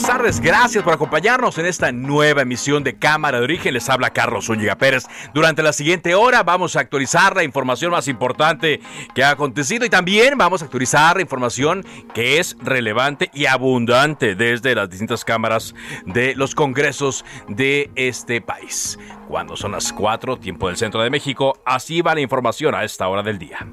[0.00, 3.74] Buenas tardes, gracias por acompañarnos en esta nueva emisión de Cámara de Origen.
[3.74, 5.04] Les habla Carlos Zúñiga Pérez.
[5.34, 8.80] Durante la siguiente hora vamos a actualizar la información más importante
[9.14, 11.84] que ha acontecido y también vamos a actualizar la información
[12.14, 15.74] que es relevante y abundante desde las distintas cámaras
[16.06, 18.98] de los congresos de este país.
[19.28, 23.06] Cuando son las 4, tiempo del centro de México, así va la información a esta
[23.06, 23.66] hora del día.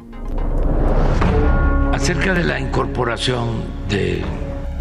[1.94, 4.26] Acerca de la incorporación de,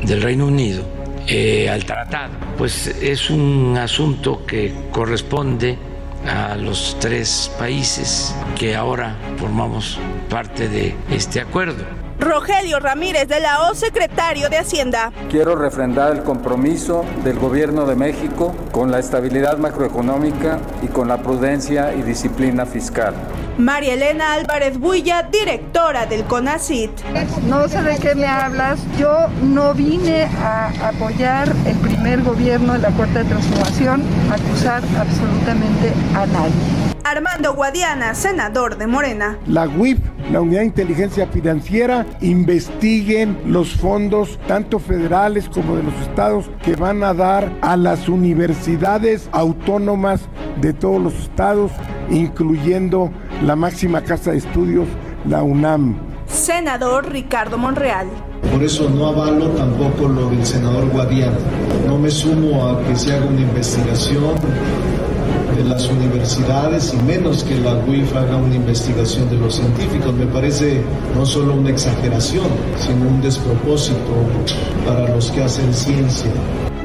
[0.03, 5.78] del Reino Unido eh, al tratado, pues es un asunto que corresponde
[6.27, 12.05] a los tres países que ahora formamos parte de este acuerdo.
[12.27, 15.12] Rogelio Ramírez de la O, secretario de Hacienda.
[15.30, 21.19] Quiero refrendar el compromiso del Gobierno de México con la estabilidad macroeconómica y con la
[21.19, 23.14] prudencia y disciplina fiscal.
[23.58, 26.91] María Elena Álvarez Builla, directora del CONACIT.
[27.47, 28.80] No sé de qué me hablas.
[28.98, 34.82] Yo no vine a apoyar el primer gobierno de la Cuarta de Transformación, a acusar
[34.98, 36.85] absolutamente a nadie.
[37.06, 39.38] Armando Guadiana, senador de Morena.
[39.46, 40.00] La WIP,
[40.32, 46.75] la Unidad de Inteligencia Financiera, investiguen los fondos, tanto federales como de los estados, que
[46.75, 50.22] van a dar a las universidades autónomas
[50.60, 51.70] de todos los estados,
[52.10, 53.12] incluyendo
[53.44, 54.88] la máxima casa de estudios,
[55.28, 55.97] la UNAM.
[56.26, 58.08] Senador Ricardo Monreal.
[58.50, 61.38] Por eso no avalo tampoco lo del senador Guadiana.
[61.86, 64.34] No me sumo a que se haga una investigación
[65.66, 70.15] las universidades y menos que la UIF haga una investigación de los científicos.
[70.15, 70.82] Me parece
[71.15, 72.47] no solo una exageración,
[72.77, 73.99] sino un despropósito
[74.87, 76.31] para los que hacen ciencia.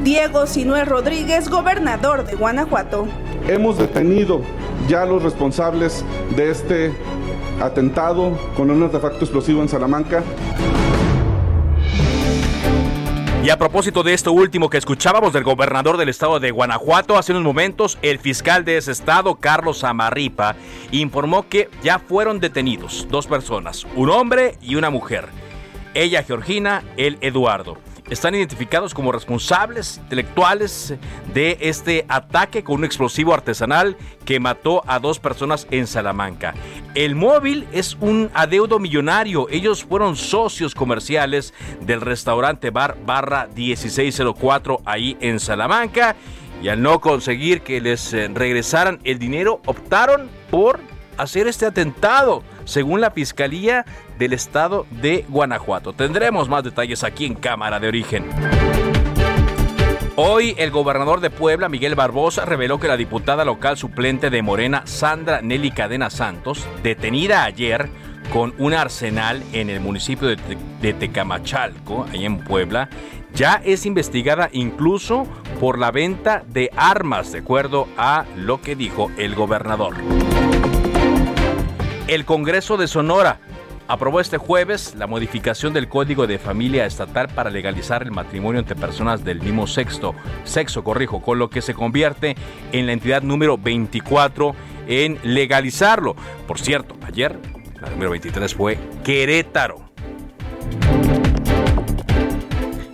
[0.04, 3.08] Diego Sinué Rodríguez, gobernador de Guanajuato.
[3.48, 4.42] Hemos detenido
[4.88, 6.04] ya a los responsables
[6.36, 6.92] de este
[7.62, 10.24] atentado con un artefacto explosivo en Salamanca.
[13.44, 17.32] Y a propósito de esto último que escuchábamos del gobernador del estado de Guanajuato, hace
[17.32, 20.56] unos momentos el fiscal de ese estado, Carlos Amarripa,
[20.92, 25.28] informó que ya fueron detenidos dos personas, un hombre y una mujer.
[25.96, 27.78] Ella Georgina, él Eduardo
[28.12, 30.94] están identificados como responsables intelectuales
[31.34, 33.96] de este ataque con un explosivo artesanal
[34.26, 36.54] que mató a dos personas en Salamanca.
[36.94, 39.48] El móvil es un adeudo millonario.
[39.50, 46.18] Ellos fueron socios comerciales del restaurante bar barra 1604 ahí en Salamanca
[46.62, 50.82] y al no conseguir que les eh, regresaran el dinero optaron por
[51.18, 53.86] hacer este atentado, según la Fiscalía
[54.18, 55.94] del Estado de Guanajuato.
[55.94, 58.26] Tendremos más detalles aquí en Cámara de Origen.
[60.18, 64.84] Hoy el gobernador de Puebla, Miguel Barbosa, reveló que la diputada local suplente de Morena,
[64.86, 67.90] Sandra Nelly Cadena Santos, detenida ayer
[68.34, 72.90] con un arsenal en el municipio de, Tecamachalco, ahí en Puebla,
[73.34, 75.26] ya es investigada incluso
[75.60, 79.96] por la venta de armas, de acuerdo a lo que dijo el gobernador.
[82.12, 83.40] El Congreso de Sonora
[83.88, 88.76] aprobó este jueves la modificación del Código de Familia Estatal para legalizar el matrimonio entre
[88.76, 90.14] personas del mismo sexo,
[90.44, 92.36] sexo, corrijo, con lo que se convierte
[92.74, 94.54] en la entidad número 24
[94.90, 96.18] en legalizarlo.
[96.48, 97.40] Por cierto, ayer
[97.80, 99.78] la número 23 fue Querétaro.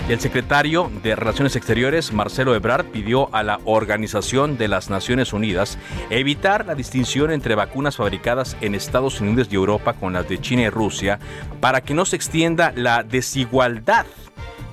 [0.09, 5.77] El secretario de Relaciones Exteriores, Marcelo Ebrard, pidió a la Organización de las Naciones Unidas
[6.09, 10.61] evitar la distinción entre vacunas fabricadas en Estados Unidos y Europa con las de China
[10.61, 11.19] y Rusia
[11.59, 14.05] para que no se extienda la desigualdad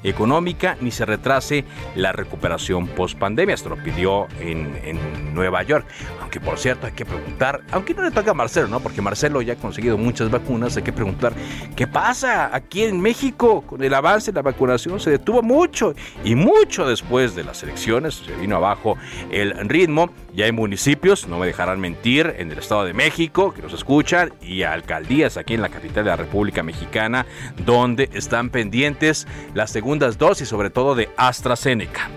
[0.05, 1.65] económica ni se retrase
[1.97, 3.55] la recuperación post pandemia.
[3.55, 5.87] Esto lo pidió en, en Nueva York.
[6.21, 8.81] Aunque por cierto hay que preguntar, aunque no le toca a Marcelo, ¿no?
[8.81, 11.33] Porque Marcelo ya ha conseguido muchas vacunas, hay que preguntar,
[11.75, 15.01] ¿qué pasa aquí en México con el avance de la vacunación?
[15.01, 18.97] Se detuvo mucho y mucho después de las elecciones, se vino abajo
[19.31, 20.11] el ritmo.
[20.35, 24.33] Ya hay municipios, no me dejarán mentir, en el Estado de México que nos escuchan
[24.43, 27.27] y alcaldías aquí en la capital de la República Mexicana
[27.65, 32.11] donde están pendientes las segundas dosis, sobre todo de AstraZeneca.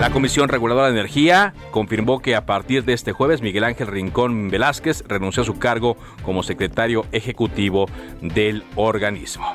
[0.00, 4.50] La Comisión Reguladora de Energía confirmó que a partir de este jueves Miguel Ángel Rincón
[4.50, 7.86] Velázquez renunció a su cargo como secretario ejecutivo
[8.20, 9.54] del organismo.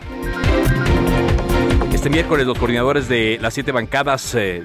[1.91, 4.63] Este miércoles los coordinadores de las siete bancadas eh,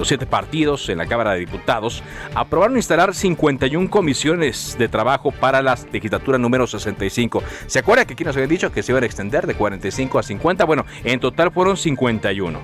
[0.00, 2.02] los siete partidos en la Cámara de Diputados
[2.34, 7.42] aprobaron instalar 51 comisiones de trabajo para la legislatura número 65.
[7.66, 10.22] ¿Se acuerda que aquí nos habían dicho que se iban a extender de 45 a
[10.22, 10.64] 50?
[10.64, 12.60] Bueno, en total fueron 51.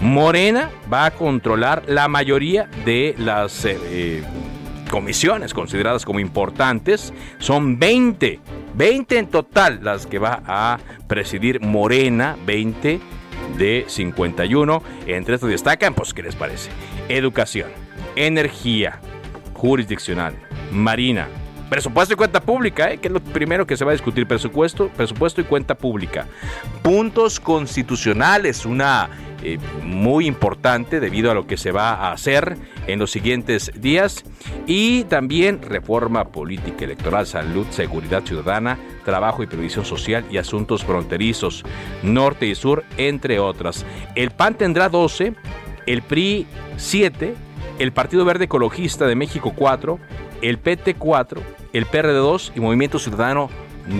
[0.00, 3.66] Morena va a controlar la mayoría de las...
[3.66, 4.22] Eh, eh,
[4.90, 7.12] comisiones consideradas como importantes.
[7.38, 8.40] Son 20,
[8.74, 12.98] 20 en total las que va a presidir Morena, 20
[13.56, 14.82] de 51.
[15.06, 16.70] Entre estos destacan, pues, ¿qué les parece?
[17.08, 17.70] Educación,
[18.16, 19.00] energía,
[19.54, 20.34] jurisdiccional,
[20.72, 21.28] marina,
[21.68, 22.98] presupuesto y cuenta pública, ¿eh?
[22.98, 26.26] que es lo primero que se va a discutir, presupuesto, presupuesto y cuenta pública.
[26.82, 29.08] Puntos constitucionales, una
[29.42, 32.56] eh, muy importante debido a lo que se va a hacer
[32.86, 34.24] en los siguientes días
[34.66, 41.64] y también reforma política electoral, salud, seguridad ciudadana, trabajo y previsión social y asuntos fronterizos,
[42.02, 43.86] norte y sur, entre otras.
[44.14, 45.34] El PAN tendrá 12,
[45.86, 46.46] el PRI
[46.76, 47.34] 7,
[47.78, 49.98] el Partido Verde Ecologista de México 4,
[50.42, 51.40] el PT 4,
[51.72, 53.50] el PRD 2 y Movimiento Ciudadano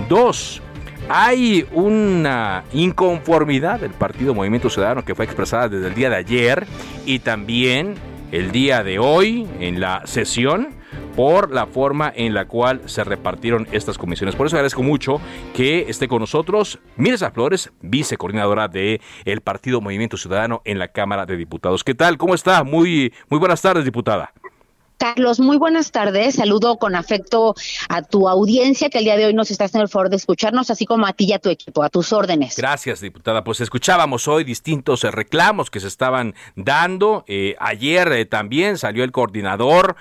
[0.09, 0.63] 2.
[1.11, 6.67] Hay una inconformidad del Partido Movimiento Ciudadano que fue expresada desde el día de ayer
[7.07, 7.95] y también
[8.31, 10.69] el día de hoy en la sesión
[11.17, 14.37] por la forma en la cual se repartieron estas comisiones.
[14.37, 15.21] Por eso agradezco mucho
[15.55, 21.25] que esté con nosotros Mirza Flores, vicecoordinadora de el Partido Movimiento Ciudadano en la Cámara
[21.27, 21.85] de Diputados.
[21.85, 22.19] ¿Qué tal?
[22.19, 22.63] ¿Cómo está?
[22.65, 24.33] Muy, muy buenas tardes, diputada.
[24.99, 26.35] Carlos, muy buenas tardes.
[26.35, 27.55] Saludo con afecto
[27.89, 30.71] a tu audiencia que el día de hoy nos está haciendo el favor de escucharnos,
[30.71, 32.57] así como a ti y a tu equipo, a tus órdenes.
[32.57, 33.45] Gracias, diputada.
[33.45, 37.25] Pues escuchábamos hoy distintos eh, reclamos que se estaban dando.
[37.29, 39.95] Eh, ayer eh, también salió el coordinador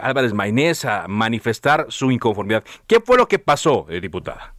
[0.00, 2.64] Álvarez Maynés a manifestar su inconformidad.
[2.86, 4.51] ¿Qué fue lo que pasó, diputada?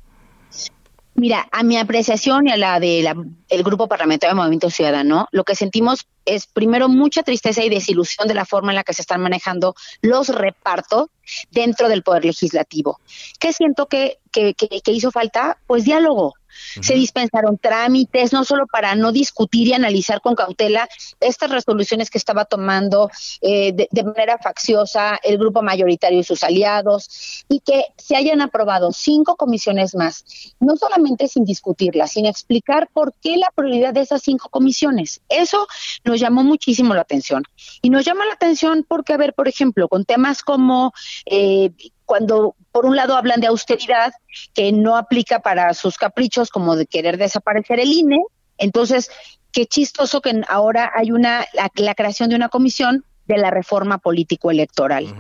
[1.16, 5.56] Mira, a mi apreciación y a la del Grupo Parlamentario de Movimiento Ciudadano, lo que
[5.56, 9.22] sentimos es primero mucha tristeza y desilusión de la forma en la que se están
[9.22, 11.08] manejando los repartos
[11.52, 13.00] dentro del Poder Legislativo.
[13.40, 15.58] ¿Qué siento que, que, que hizo falta?
[15.68, 16.34] Pues diálogo,
[16.82, 20.88] se dispensaron trámites, no solo para no discutir y analizar con cautela
[21.20, 23.10] estas resoluciones que estaba tomando
[23.42, 28.92] eh, de, manera facciosa el grupo mayoritario y sus aliados, y que se hayan aprobado
[28.92, 34.22] cinco comisiones más, no solamente sin discutirlas, sin explicar por qué la prioridad de esas
[34.22, 35.22] cinco comisiones.
[35.30, 35.68] Eso
[36.04, 37.44] nos llamó muchísimo la atención.
[37.82, 40.94] Y nos llama la atención porque, a ver, por ejemplo, con temas como
[41.26, 41.72] eh,
[42.06, 44.14] cuando por un lado hablan de austeridad
[44.54, 48.22] que no aplica para sus caprichos como de querer desaparecer el INE,
[48.58, 49.10] entonces
[49.52, 54.52] qué chistoso que ahora hay una la, creación de una comisión de la reforma político
[54.52, 55.16] electoral.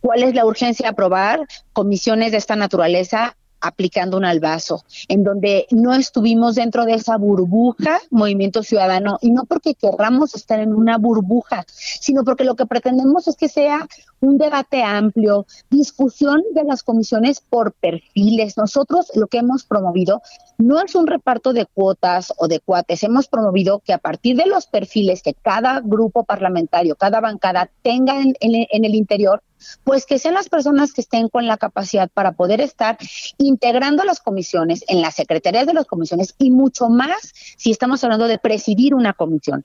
[0.00, 5.66] ¿Cuál es la urgencia de aprobar comisiones de esta naturaleza aplicando un albazo, en donde
[5.70, 10.98] no estuvimos dentro de esa burbuja, movimiento ciudadano, y no porque querramos estar en una
[10.98, 13.86] burbuja, sino porque lo que pretendemos es que sea
[14.20, 18.56] un debate amplio, discusión de las comisiones por perfiles.
[18.56, 20.22] Nosotros lo que hemos promovido
[20.58, 24.46] no es un reparto de cuotas o de cuates, hemos promovido que a partir de
[24.46, 29.42] los perfiles que cada grupo parlamentario, cada bancada tenga en, en el interior,
[29.84, 32.98] pues que sean las personas que estén con la capacidad para poder estar
[33.38, 38.28] integrando las comisiones en las secretarías de las comisiones y mucho más si estamos hablando
[38.28, 39.64] de presidir una comisión.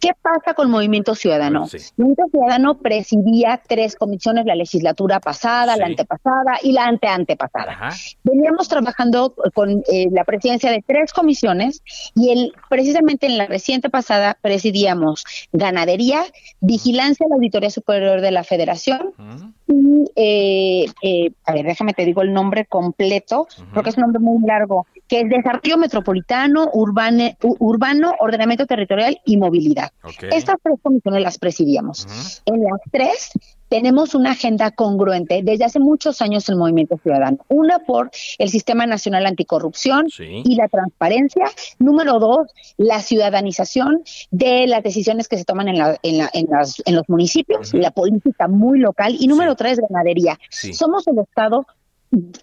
[0.00, 1.66] ¿Qué pasa con Movimiento Ciudadano?
[1.96, 7.90] Movimiento Ciudadano presidía tres comisiones la legislatura pasada, la antepasada y la anteantepasada.
[8.24, 11.82] Veníamos trabajando con eh, la presidencia de tres comisiones
[12.14, 16.24] y el, precisamente en la reciente pasada presidíamos ganadería,
[16.60, 19.57] vigilancia de la Auditoría Superior de la Federación, Mm-hmm.
[19.68, 24.20] Y, eh, eh, a ver, déjame te digo el nombre completo, porque es un nombre
[24.20, 29.90] muy largo, que es Desarrollo Metropolitano, Urbane, Urbano, Ordenamiento Territorial y Movilidad.
[30.30, 32.42] Estas tres comisiones las presidíamos.
[32.46, 33.30] En las tres
[33.68, 37.38] tenemos una agenda congruente desde hace muchos años el movimiento ciudadano.
[37.48, 41.44] Una por el Sistema Nacional Anticorrupción y la transparencia.
[41.78, 42.48] Número dos,
[42.78, 46.94] la ciudadanización de las decisiones que se toman en, la, en, la, en, las, en
[46.94, 49.14] los municipios, la política muy local.
[49.18, 50.38] Y número tres, ganadería.
[50.72, 51.66] Somos el Estado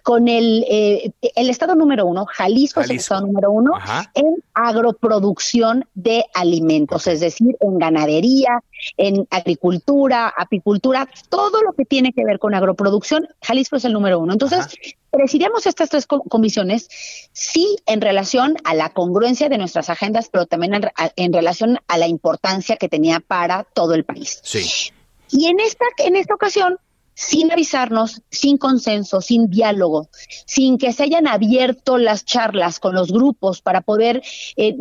[0.02, 3.72] con el, eh, el estado número uno, Jalisco, es el estado número uno
[4.14, 8.62] en agroproducción de alimentos, es decir, en ganadería,
[8.96, 14.20] en agricultura, apicultura, todo lo que tiene que ver con agroproducción, Jalisco es el número
[14.20, 14.34] uno.
[14.34, 14.68] Entonces,
[15.10, 16.88] presidimos estas tres comisiones,
[17.32, 21.98] sí en relación a la congruencia de nuestras agendas, pero también en, en relación a
[21.98, 24.40] la importancia que tenía para todo el país.
[24.44, 24.92] Sí.
[25.30, 26.78] Y en esta, en esta ocasión,
[27.16, 30.10] sin avisarnos, sin consenso, sin diálogo,
[30.46, 34.22] sin que se hayan abierto las charlas con los grupos para poder,
[34.56, 34.76] eh,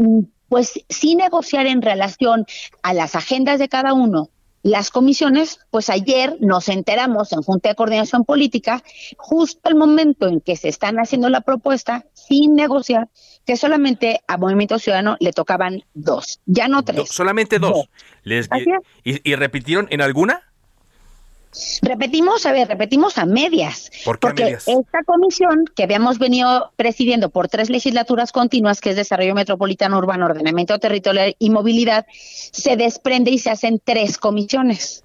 [0.49, 2.45] pues, sin negociar en relación
[2.83, 4.29] a las agendas de cada uno,
[4.63, 8.83] las comisiones, pues ayer nos enteramos en Junta de Coordinación Política,
[9.15, 13.07] justo al momento en que se están haciendo la propuesta, sin negociar,
[13.45, 17.09] que solamente a Movimiento Ciudadano le tocaban dos, ya no tres.
[17.09, 17.87] solamente dos.
[18.23, 18.49] Les,
[19.03, 20.41] y, ¿Y repitieron en alguna?
[21.81, 23.91] Repetimos, a ver, repetimos a medias.
[24.03, 29.97] porque esta comisión que habíamos venido presidiendo por tres legislaturas continuas, que es Desarrollo Metropolitano
[29.97, 35.03] Urbano, Ordenamiento Territorial y Movilidad, se desprende y se hacen tres comisiones.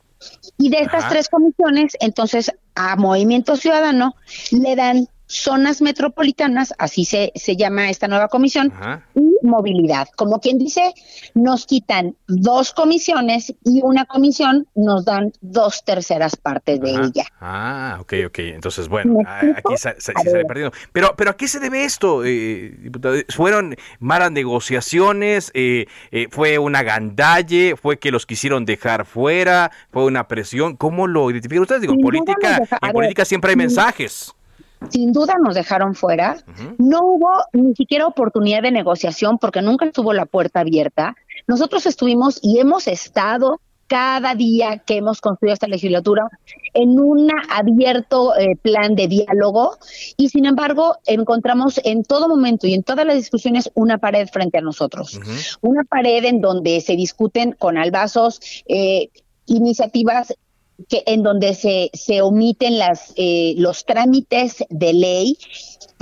[0.59, 4.15] Y de estas tres comisiones, entonces a Movimiento Ciudadano
[4.51, 8.73] le dan zonas metropolitanas, así se, se llama esta nueva comisión,
[9.15, 10.09] y movilidad.
[10.17, 10.93] Como quien dice,
[11.35, 17.27] nos quitan dos comisiones y una comisión nos dan dos terceras partes de ella.
[17.41, 18.39] Ah, ok, ok.
[18.41, 20.77] Entonces, bueno, aquí se, se, se perdiendo.
[20.93, 22.91] Pero, pero ¿a qué se debe esto, eh,
[23.29, 25.53] ¿Fueron malas negociaciones?
[25.55, 27.77] Eh, eh, ¿Fue una gandalle?
[27.77, 29.71] ¿Fue que los quisieron dejar fuera?
[29.93, 30.77] ¿Fue una presión?
[30.77, 31.83] ¿Cómo lo identifican ustedes?
[31.83, 34.35] Digo, política, en política siempre hay mensajes
[34.89, 36.37] sin duda nos dejaron fuera.
[36.79, 41.17] No hubo ni siquiera oportunidad de negociación porque nunca estuvo la puerta abierta.
[41.47, 43.61] Nosotros estuvimos y hemos estado
[43.91, 46.29] cada día que hemos construido esta legislatura
[46.75, 49.79] en un abierto eh, plan de diálogo
[50.17, 54.59] y sin embargo encontramos en todo momento y en todas las discusiones una pared frente
[54.59, 55.19] a nosotros.
[55.61, 59.09] Una pared en donde se discuten con albazos eh,
[59.47, 60.35] iniciativas
[60.89, 65.39] que en donde se, se omiten las, eh, los trámites de ley,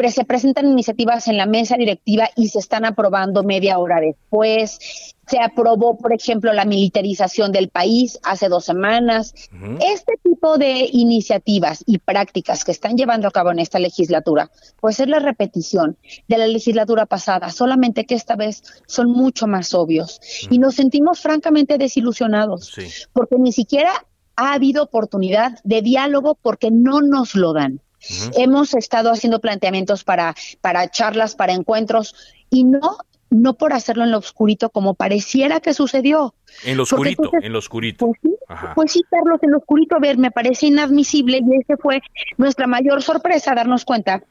[0.08, 4.78] se presentan iniciativas en la mesa directiva y se están aprobando media hora después.
[5.26, 9.35] Se aprobó, por ejemplo, la militarización del país hace dos semanas.
[9.80, 15.00] Este tipo de iniciativas y prácticas que están llevando a cabo en esta legislatura, pues
[15.00, 20.20] es la repetición de la legislatura pasada, solamente que esta vez son mucho más obvios.
[20.49, 22.73] Y nos sentimos francamente desilusionados,
[23.12, 23.90] porque ni siquiera
[24.38, 27.80] ha habido oportunidad de diálogo porque no nos lo dan.
[28.37, 32.14] Hemos estado haciendo planteamientos para, para charlas, para encuentros
[32.49, 32.99] y no
[33.30, 36.35] no por hacerlo en lo oscurito como pareciera que sucedió.
[36.64, 38.07] En lo oscurito, en lo oscurito.
[38.07, 38.37] Pues sí,
[38.75, 42.00] pues sí, Carlos, en lo oscurito, a ver, me parece inadmisible y ese fue
[42.38, 44.23] nuestra mayor sorpresa, darnos cuenta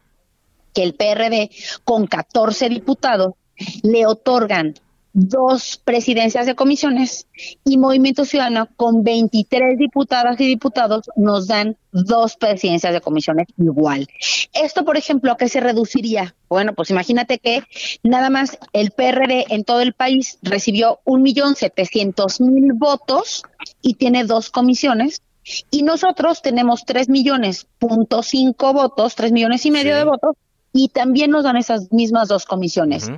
[0.74, 1.52] que el PRD,
[1.84, 3.36] con 14 diputados,
[3.84, 4.74] le otorgan
[5.20, 7.26] dos presidencias de comisiones
[7.66, 14.08] y Movimiento Ciudadano con 23 diputadas y diputados nos dan dos presidencias de comisiones igual.
[14.54, 16.36] Esto, por ejemplo, ¿a qué se reduciría?
[16.50, 17.64] Bueno, pues imagínate que
[18.04, 23.42] nada más el PRD en todo el país recibió un millón setecientos mil votos
[23.82, 25.24] y tiene dos comisiones
[25.72, 30.36] y nosotros tenemos tres millones punto cinco votos, tres millones y medio de votos
[30.74, 33.10] y también nos dan esas mismas dos comisiones.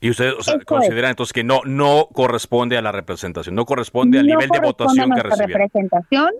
[0.00, 0.32] Y usted
[0.64, 5.10] considera entonces que no no corresponde a la representación, no corresponde al nivel de votación
[5.10, 5.60] que recibieron.
[5.60, 6.30] representación.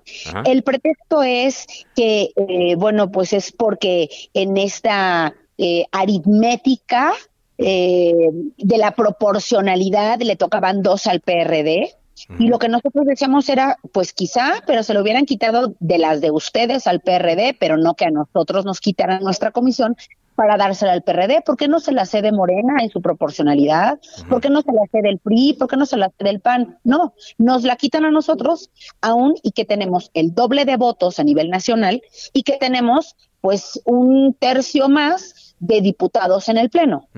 [0.44, 7.14] El pretexto es que, eh, bueno, pues es porque en esta eh, aritmética
[7.58, 8.12] eh,
[8.56, 11.94] de la proporcionalidad le tocaban dos al PRD.
[12.38, 16.20] Y lo que nosotros decíamos era, pues quizá, pero se lo hubieran quitado de las
[16.20, 19.96] de ustedes al PRD, pero no que a nosotros nos quitaran nuestra comisión,
[20.38, 21.42] para dársela al PRD?
[21.44, 23.98] ¿Por qué no se la cede Morena en su proporcionalidad?
[24.28, 25.54] ¿Por qué no se la cede el PRI?
[25.58, 26.78] ¿Por qué no se la cede el PAN?
[26.84, 31.24] No, nos la quitan a nosotros aún y que tenemos el doble de votos a
[31.24, 32.02] nivel nacional
[32.32, 37.08] y que tenemos pues un tercio más de diputados en el Pleno.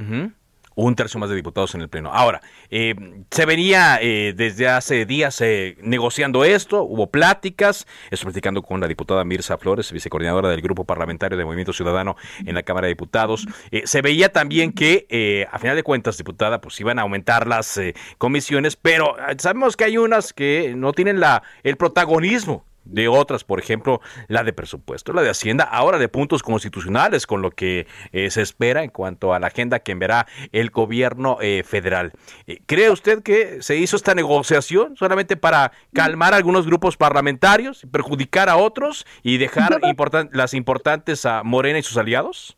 [0.84, 2.12] Un tercio más de diputados en el Pleno.
[2.12, 2.94] Ahora, eh,
[3.30, 8.88] se venía eh, desde hace días eh, negociando esto, hubo pláticas, estoy platicando con la
[8.88, 13.46] diputada Mirza Flores, vicecoordinadora del Grupo Parlamentario de Movimiento Ciudadano en la Cámara de Diputados.
[13.84, 17.80] se veía también que, a final de cuentas, diputada, pues iban a aumentar las
[18.18, 23.60] comisiones, pero sabemos que hay unas que no tienen la, el protagonismo de otras, por
[23.60, 28.30] ejemplo, la de presupuesto, la de Hacienda, ahora de puntos constitucionales, con lo que eh,
[28.30, 32.12] se espera en cuanto a la agenda que enviará el gobierno eh, federal.
[32.46, 37.86] Eh, ¿Cree usted que se hizo esta negociación solamente para calmar a algunos grupos parlamentarios,
[37.90, 39.80] perjudicar a otros y dejar
[40.32, 42.56] las importantes a Morena y sus aliados?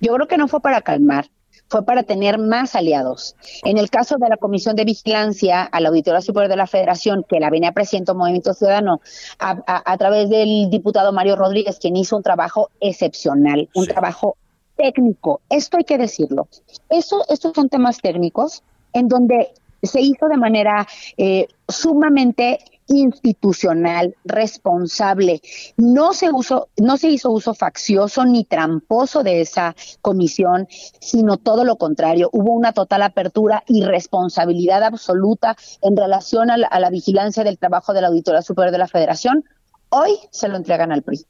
[0.00, 1.30] Yo creo que no fue para calmar
[1.68, 3.36] fue para tener más aliados.
[3.64, 7.24] En el caso de la Comisión de Vigilancia a la Auditoría Superior de la Federación,
[7.28, 9.00] que la venía presidiendo Movimiento Ciudadano,
[9.38, 14.36] a, través del diputado Mario Rodríguez, quien hizo un trabajo excepcional, un trabajo
[14.76, 15.40] técnico.
[15.48, 16.48] Esto hay que decirlo.
[16.88, 19.52] Eso, estos son temas técnicos en donde
[19.82, 25.40] se hizo de manera eh, sumamente institucional, responsable.
[25.76, 30.66] No se, usó, no se hizo uso faccioso ni tramposo de esa comisión,
[31.00, 32.28] sino todo lo contrario.
[32.32, 38.02] Hubo una total apertura y responsabilidad absoluta en relación a la, vigilancia del trabajo de
[38.02, 39.44] la Auditoría Superior de la Federación.
[39.88, 41.24] Hoy se lo entregan al PRI.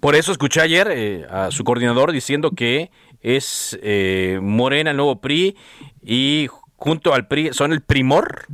[0.00, 5.20] Por eso escuché ayer eh, a su coordinador diciendo que es eh, Morena el nuevo
[5.20, 5.56] PRI
[6.02, 8.46] y junto al PRI son el primor.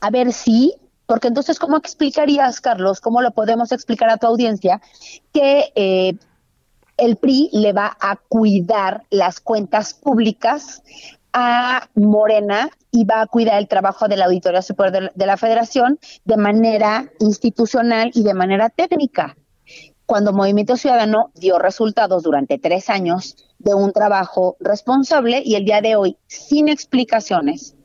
[0.00, 0.74] A ver, sí,
[1.12, 4.80] porque entonces, ¿cómo explicarías, Carlos, cómo lo podemos explicar a tu audiencia
[5.34, 6.14] que eh,
[6.96, 10.82] el PRI le va a cuidar las cuentas públicas
[11.34, 15.98] a Morena y va a cuidar el trabajo de la Auditoría Superior de la Federación
[16.24, 19.36] de manera institucional y de manera técnica?
[20.06, 25.82] Cuando Movimiento Ciudadano dio resultados durante tres años de un trabajo responsable y el día
[25.82, 27.76] de hoy, sin explicaciones,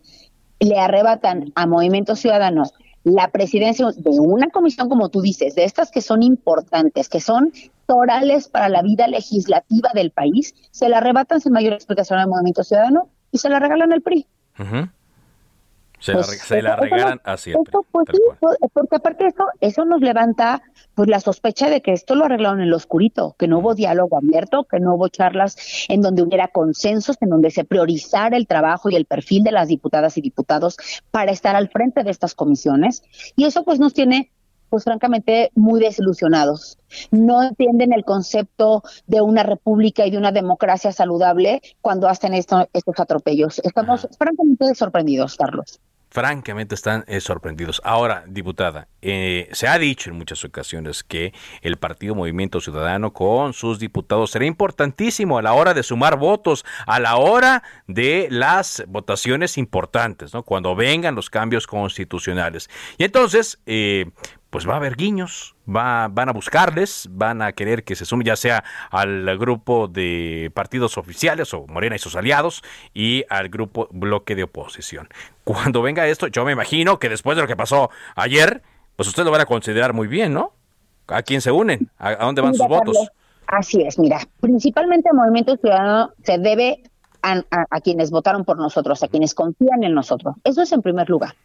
[0.62, 2.64] le arrebatan a Movimiento Ciudadano
[3.04, 7.54] la presidencia de una comisión, como tú dices, de estas que son importantes, que son
[7.86, 12.64] torales para la vida legislativa del país, se la arrebatan sin mayor explicación al Movimiento
[12.64, 14.28] Ciudadano y se la regalan al PRI.
[16.00, 17.54] Se, la, pues, se la regalan así.
[17.54, 20.62] Pues, porque aparte de eso, eso nos levanta
[20.94, 24.18] pues la sospecha de que esto lo arreglaron en lo oscurito, que no hubo diálogo
[24.18, 25.58] abierto, que no hubo charlas
[25.90, 29.68] en donde hubiera consensos, en donde se priorizara el trabajo y el perfil de las
[29.68, 30.78] diputadas y diputados
[31.12, 33.04] para estar al frente de estas comisiones.
[33.36, 34.32] Y eso pues nos tiene
[34.70, 36.78] pues francamente muy desilusionados.
[37.12, 43.00] No entienden el concepto de una república y de una democracia saludable cuando hacen estos
[43.00, 43.60] atropellos.
[43.60, 47.82] Estamos francamente sorprendidos, Carlos francamente están eh, sorprendidos.
[47.84, 53.54] Ahora, diputada, eh, se ha dicho en muchas ocasiones que el Partido Movimiento Ciudadano con
[53.54, 58.84] sus diputados será importantísimo a la hora de sumar votos, a la hora de las
[58.88, 60.44] votaciones importantes, ¿no?
[60.44, 62.70] Cuando vengan los cambios constitucionales.
[62.98, 64.08] Y entonces, eh,
[64.58, 68.24] pues va a haber guiños, va, van a buscarles, van a querer que se sume
[68.24, 73.88] ya sea al grupo de partidos oficiales o Morena y sus aliados y al grupo
[73.92, 75.10] bloque de oposición.
[75.44, 78.64] Cuando venga esto, yo me imagino que después de lo que pasó ayer,
[78.96, 80.54] pues ustedes lo van a considerar muy bien, ¿no?
[81.06, 81.92] ¿A quién se unen?
[82.00, 82.98] ¿A, dónde van sus votos?
[83.46, 86.82] Así es, mira, principalmente el Movimiento Ciudadano se debe
[87.22, 90.34] a, quienes votaron por nosotros, a quienes confían en nosotros.
[90.44, 91.36] Eso es en primer lugar.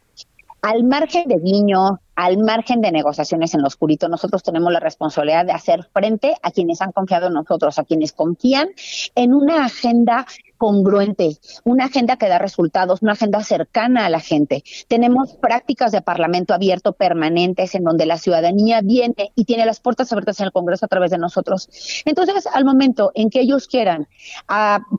[0.63, 5.47] Al margen de guiño, al margen de negociaciones en lo oscurito, nosotros tenemos la responsabilidad
[5.47, 8.69] de hacer frente a quienes han confiado en nosotros, a quienes confían
[9.15, 10.27] en una agenda
[10.63, 14.63] congruente, una agenda que da resultados, una agenda cercana a la gente.
[14.87, 20.13] Tenemos prácticas de parlamento abierto permanentes en donde la ciudadanía viene y tiene las puertas
[20.13, 21.69] abiertas en el Congreso a través de nosotros.
[22.05, 24.07] Entonces, al momento en que ellos quieran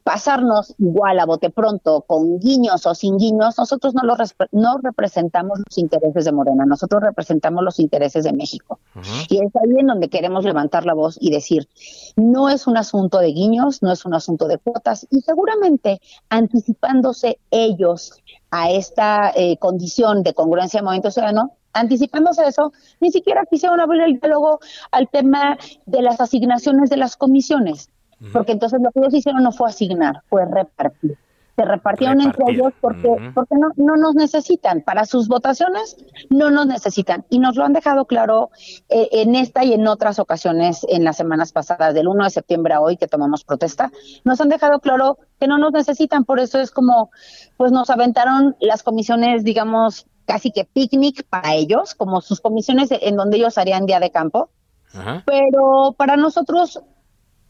[0.03, 4.15] pasarnos igual a bote pronto, con guiños o sin guiños, nosotros no, lo
[4.51, 8.79] no representamos los intereses de Morena, nosotros representamos los intereses de México.
[9.29, 11.67] Y es ahí en donde queremos levantar la voz y decir,
[12.15, 17.39] no es un asunto de guiños, no es un asunto de cuotas, y seguramente anticipándose
[17.51, 18.13] ellos
[18.51, 24.01] a esta eh, condición de congruencia de Movimiento Ciudadano, anticipándose eso, ni siquiera quisieron abrir
[24.03, 24.59] el diálogo
[24.91, 27.89] al tema de las asignaciones de las comisiones,
[28.31, 31.17] porque entonces lo que ellos hicieron no fue asignar, fue repartir
[31.55, 34.81] se repartieron entre ellos porque, porque no, no nos necesitan.
[34.81, 35.97] Para sus votaciones
[36.29, 37.25] no nos necesitan.
[37.29, 38.49] Y nos lo han dejado claro
[38.89, 42.73] eh, en esta y en otras ocasiones en las semanas pasadas, del 1 de septiembre
[42.73, 43.91] a hoy que tomamos protesta,
[44.23, 46.25] nos han dejado claro que no nos necesitan.
[46.25, 47.11] Por eso es como,
[47.57, 53.15] pues nos aventaron las comisiones, digamos, casi que picnic para ellos, como sus comisiones en
[53.15, 54.49] donde ellos harían día de campo.
[55.25, 56.79] Pero para nosotros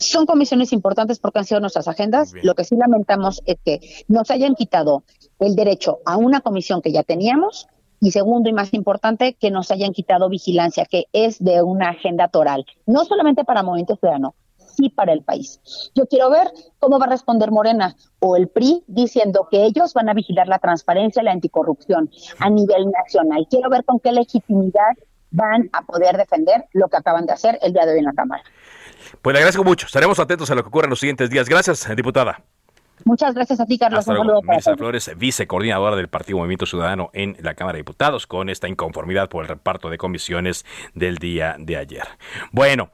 [0.04, 2.34] Son comisiones importantes porque han sido nuestras agendas.
[2.44, 5.04] Lo que sí lamentamos es que nos hayan quitado
[5.40, 7.68] el derecho a una comisión que ya teníamos
[8.00, 12.28] y segundo y más importante, que nos hayan quitado vigilancia, que es de una agenda
[12.28, 15.62] toral, no solamente para Movimiento Ciudadano, sí para el país.
[15.96, 20.10] Yo quiero ver cómo va a responder Morena o el PRI diciendo que ellos van
[20.10, 23.48] a vigilar la transparencia y la anticorrupción a nivel nacional.
[23.50, 24.98] Quiero ver con qué legitimidad
[25.32, 28.14] van a poder defender lo que acaban de hacer el día de hoy en la
[28.14, 28.44] Cámara.
[29.24, 29.86] Pues le agradezco mucho.
[29.86, 31.48] Estaremos atentos a lo que ocurra en los siguientes días.
[31.48, 32.44] Gracias, diputada.
[33.06, 34.06] Muchas gracias a ti, Carlos.
[34.06, 38.50] Un saludo para Flores, vicecoordinadora del Partido Movimiento Ciudadano en la Cámara de Diputados, con
[38.50, 42.04] esta inconformidad por el reparto de comisiones del día de ayer.
[42.52, 42.92] Bueno.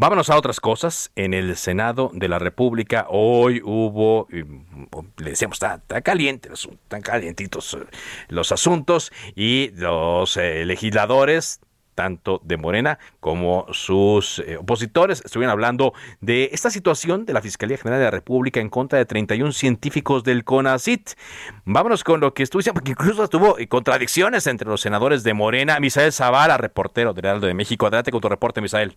[0.00, 1.10] Vámonos a otras cosas.
[1.16, 7.78] En el Senado de la República hoy hubo, le decíamos, está, caliente, están calientitos eh,
[8.28, 11.60] los asuntos y los eh, legisladores
[11.98, 17.76] tanto de Morena como sus eh, opositores estuvieron hablando de esta situación de la Fiscalía
[17.76, 21.10] General de la República en contra de 31 científicos del CONACIT.
[21.64, 25.80] Vámonos con lo que estuvo diciendo, porque incluso tuvo contradicciones entre los senadores de Morena.
[25.80, 27.86] Misael Zavala, reportero del Heraldo de México.
[27.86, 28.94] Adelante con tu reporte, Misael.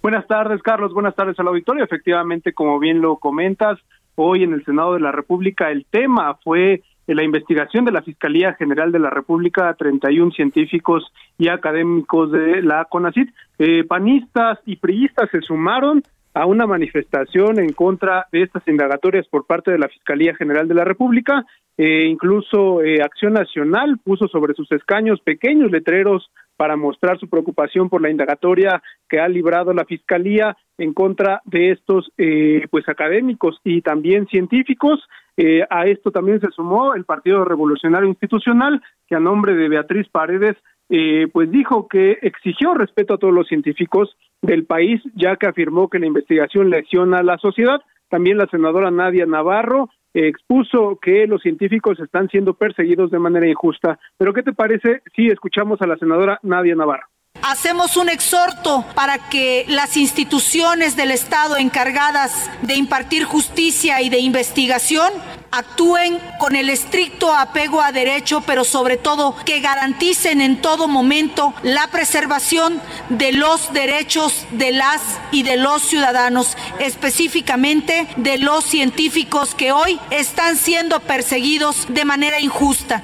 [0.00, 0.94] Buenas tardes, Carlos.
[0.94, 1.84] Buenas tardes al auditorio.
[1.84, 3.78] Efectivamente, como bien lo comentas,
[4.14, 6.82] hoy en el Senado de la República el tema fue
[7.14, 12.62] la investigación de la Fiscalía General de la República a 31 científicos y académicos de
[12.62, 13.30] la CONACIT.
[13.58, 16.02] Eh, panistas y priistas se sumaron
[16.34, 20.74] a una manifestación en contra de estas indagatorias por parte de la Fiscalía General de
[20.74, 21.44] la República.
[21.76, 28.02] Eh, incluso Acción Nacional puso sobre sus escaños pequeños letreros para mostrar su preocupación por
[28.02, 33.82] la indagatoria que ha librado la Fiscalía en contra de estos eh, pues académicos y
[33.82, 34.98] también científicos.
[35.36, 40.08] Eh, a esto también se sumó el Partido Revolucionario Institucional, que a nombre de Beatriz
[40.08, 40.56] Paredes
[40.88, 45.90] eh, pues dijo que exigió respeto a todos los científicos del país, ya que afirmó
[45.90, 47.82] que la investigación lesiona a la sociedad.
[48.08, 53.98] También la senadora Nadia Navarro expuso que los científicos están siendo perseguidos de manera injusta.
[54.16, 57.09] Pero ¿qué te parece si escuchamos a la senadora Nadia Navarro?
[57.50, 62.30] Hacemos un exhorto para que las instituciones del Estado encargadas
[62.62, 65.12] de impartir justicia y de investigación
[65.50, 71.52] actúen con el estricto apego a derecho, pero sobre todo que garanticen en todo momento
[71.64, 79.56] la preservación de los derechos de las y de los ciudadanos, específicamente de los científicos
[79.56, 83.02] que hoy están siendo perseguidos de manera injusta.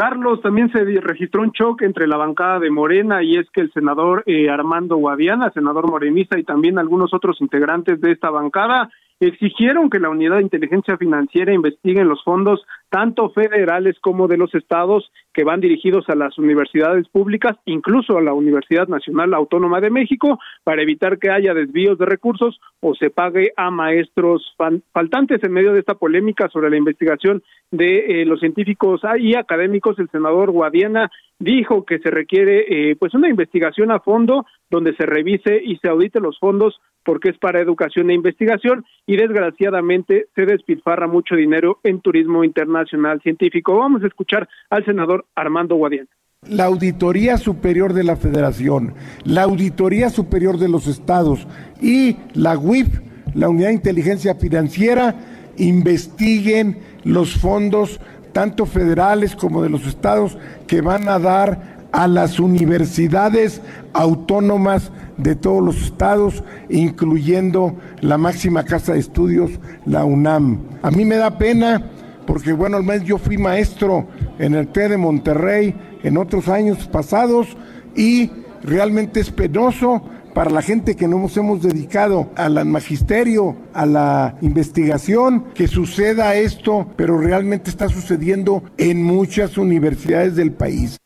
[0.00, 3.70] Carlos, también se registró un choque entre la bancada de Morena y es que el
[3.70, 8.88] senador eh, Armando Guadiana, senador morenista y también algunos otros integrantes de esta bancada
[9.26, 14.54] exigieron que la Unidad de Inteligencia Financiera investigue los fondos tanto federales como de los
[14.54, 19.90] estados que van dirigidos a las universidades públicas, incluso a la Universidad Nacional Autónoma de
[19.90, 24.54] México, para evitar que haya desvíos de recursos o se pague a maestros
[24.92, 25.42] faltantes.
[25.44, 30.10] En medio de esta polémica sobre la investigación de eh, los científicos y académicos, el
[30.10, 35.60] senador Guadiana dijo que se requiere eh, pues una investigación a fondo donde se revise
[35.64, 41.08] y se audite los fondos porque es para educación e investigación y desgraciadamente se despilfarra
[41.08, 43.78] mucho dinero en turismo internacional científico.
[43.78, 46.08] Vamos a escuchar al senador Armando Guadiana.
[46.48, 51.46] La Auditoría Superior de la Federación, la Auditoría Superior de los Estados
[51.82, 53.00] y la UIF,
[53.34, 55.16] la Unidad de Inteligencia Financiera,
[55.56, 58.00] investiguen los fondos
[58.32, 63.60] tanto federales como de los estados que van a dar a las universidades
[63.92, 69.50] autónomas de todos los estados, incluyendo la máxima casa de estudios,
[69.84, 70.60] la UNAM.
[70.82, 71.82] A mí me da pena
[72.26, 74.06] porque, bueno, al menos yo fui maestro
[74.38, 77.56] en el TED de Monterrey en otros años pasados
[77.96, 78.30] y
[78.62, 80.02] realmente es penoso
[80.34, 86.86] para la gente que nos hemos dedicado al magisterio, a la investigación, que suceda esto,
[86.96, 90.98] pero realmente está sucediendo en muchas universidades del país.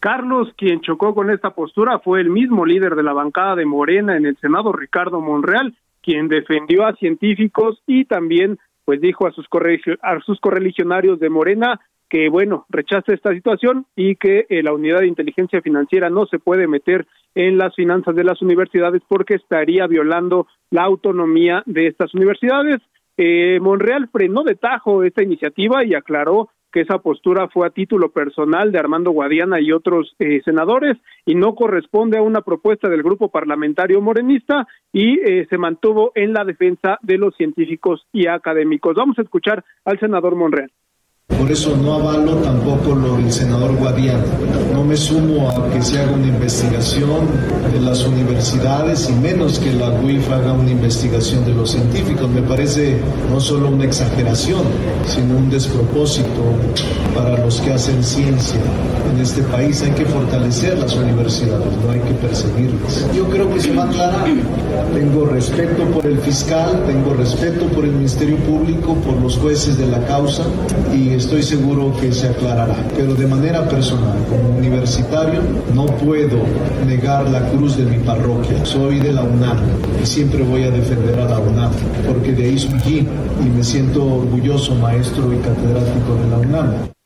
[0.00, 4.16] Carlos, quien chocó con esta postura, fue el mismo líder de la bancada de Morena
[4.16, 9.46] en el Senado, Ricardo Monreal, quien defendió a científicos y también pues dijo a sus
[10.40, 15.60] correligionarios de Morena que bueno, rechaza esta situación y que eh, la unidad de inteligencia
[15.60, 20.82] financiera no se puede meter en las finanzas de las universidades porque estaría violando la
[20.82, 22.80] autonomía de estas universidades.
[23.16, 28.10] Eh, Monreal frenó de tajo esta iniciativa y aclaró que esa postura fue a título
[28.10, 33.02] personal de Armando Guadiana y otros eh, senadores y no corresponde a una propuesta del
[33.02, 38.94] grupo parlamentario morenista y eh, se mantuvo en la defensa de los científicos y académicos.
[38.94, 40.70] Vamos a escuchar al senador Monreal.
[41.36, 44.24] Por eso no avalo tampoco lo del senador Guadiana.
[44.72, 47.26] No me sumo a que se haga una investigación
[47.70, 52.28] de las universidades y menos que la UIF haga una investigación de los científicos.
[52.30, 52.98] Me parece
[53.30, 54.62] no solo una exageración,
[55.06, 56.42] sino un despropósito
[57.14, 58.60] para los que hacen ciencia
[59.12, 59.82] en este país.
[59.82, 63.06] Hay que fortalecer las universidades, no hay que perseguirlas.
[63.14, 64.28] Yo creo que se va a aclarar.
[64.94, 69.86] Tengo respeto por el fiscal, tengo respeto por el Ministerio Público, por los jueces de
[69.86, 70.44] la causa
[70.94, 72.76] y estoy seguro que se aclarará.
[72.96, 75.40] Pero de manera personal, como universitario,
[75.74, 76.38] no puedo
[76.86, 78.64] negar la cruz de mi parroquia.
[78.64, 79.58] Soy de la UNAM
[80.02, 81.72] y siempre voy a defender a la UNAM,
[82.06, 83.06] porque de ahí surgí
[83.44, 86.97] y me siento orgulloso maestro y catedrático de la UNAM.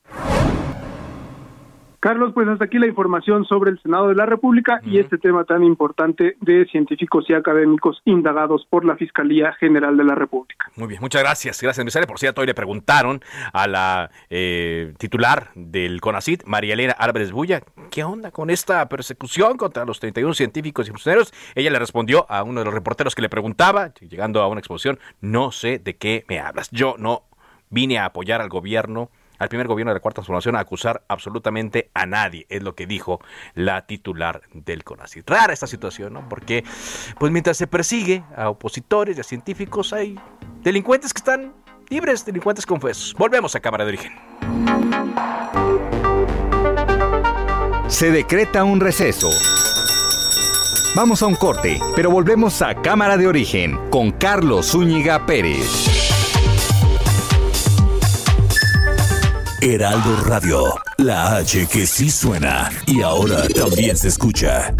[2.03, 5.45] Carlos, pues hasta aquí la información sobre el Senado de la República y este tema
[5.45, 10.69] tan importante de científicos y académicos indagados por la Fiscalía General de la República.
[10.75, 11.63] Muy bien, muchas gracias.
[11.63, 12.09] Gracias, emisario.
[12.09, 13.21] Por cierto, hoy le preguntaron
[13.53, 17.63] a la eh, titular del CONACIT, María Elena Álvarez Bulla,
[17.93, 21.33] ¿qué onda con esta persecución contra los 31 científicos y funcionarios?
[21.55, 24.99] Ella le respondió a uno de los reporteros que le preguntaba, llegando a una exposición,
[25.21, 26.69] no sé de qué me hablas.
[26.73, 27.23] Yo no
[27.71, 29.09] vine a apoyar al gobierno
[29.43, 32.87] al primer gobierno de la Cuarta Transformación a acusar absolutamente a nadie, es lo que
[32.87, 33.19] dijo
[33.55, 35.29] la titular del CONACYT.
[35.29, 36.29] Rara esta situación, ¿no?
[36.29, 36.63] Porque,
[37.19, 40.17] pues mientras se persigue a opositores y a científicos, hay
[40.63, 41.55] delincuentes que están
[41.89, 43.15] libres, delincuentes confesos.
[43.19, 44.13] Volvemos a Cámara de Origen.
[47.89, 49.29] Se decreta un receso.
[50.95, 55.92] Vamos a un corte, pero volvemos a Cámara de Origen con Carlos Zúñiga Pérez.
[59.65, 64.75] Heraldo Radio, la H que sí suena y ahora también se escucha.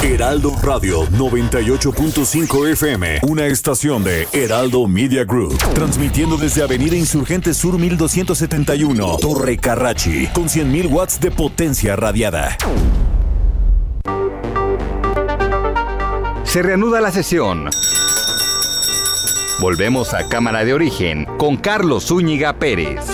[0.00, 7.80] Heraldo Radio 98.5 FM, una estación de Heraldo Media Group, transmitiendo desde Avenida Insurgente Sur
[7.80, 12.56] 1271, Torre Carrachi, con 100.000 watts de potencia radiada.
[16.56, 17.68] Se reanuda la sesión.
[19.60, 23.04] Volvemos a Cámara de Origen con Carlos Zúñiga Pérez.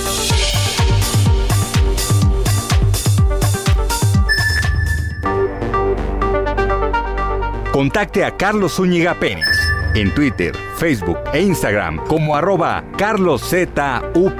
[7.72, 9.59] Contacte a Carlos Zúñiga Pérez
[9.96, 14.38] en Twitter, Facebook e Instagram como arroba carloszup.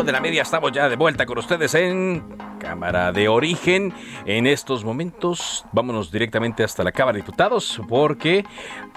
[0.00, 2.24] De la media estamos ya de vuelta con ustedes en
[2.58, 3.92] Cámara de Origen.
[4.24, 8.42] En estos momentos vámonos directamente hasta la Cámara de Diputados porque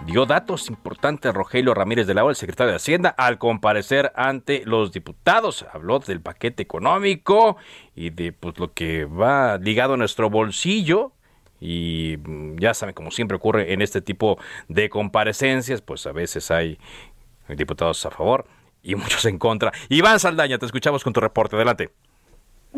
[0.05, 4.63] dio datos importantes Rogelio Ramírez de la O, el secretario de Hacienda, al comparecer ante
[4.65, 5.65] los diputados.
[5.73, 7.58] Habló del paquete económico
[7.93, 11.12] y de pues, lo que va ligado a nuestro bolsillo
[11.60, 16.49] y mm, ya saben, como siempre ocurre en este tipo de comparecencias, pues a veces
[16.51, 16.79] hay
[17.49, 18.45] diputados a favor,
[18.86, 19.71] y muchos en contra.
[19.89, 21.56] Iván Saldaña, te escuchamos con tu reporte.
[21.56, 21.89] Adelante.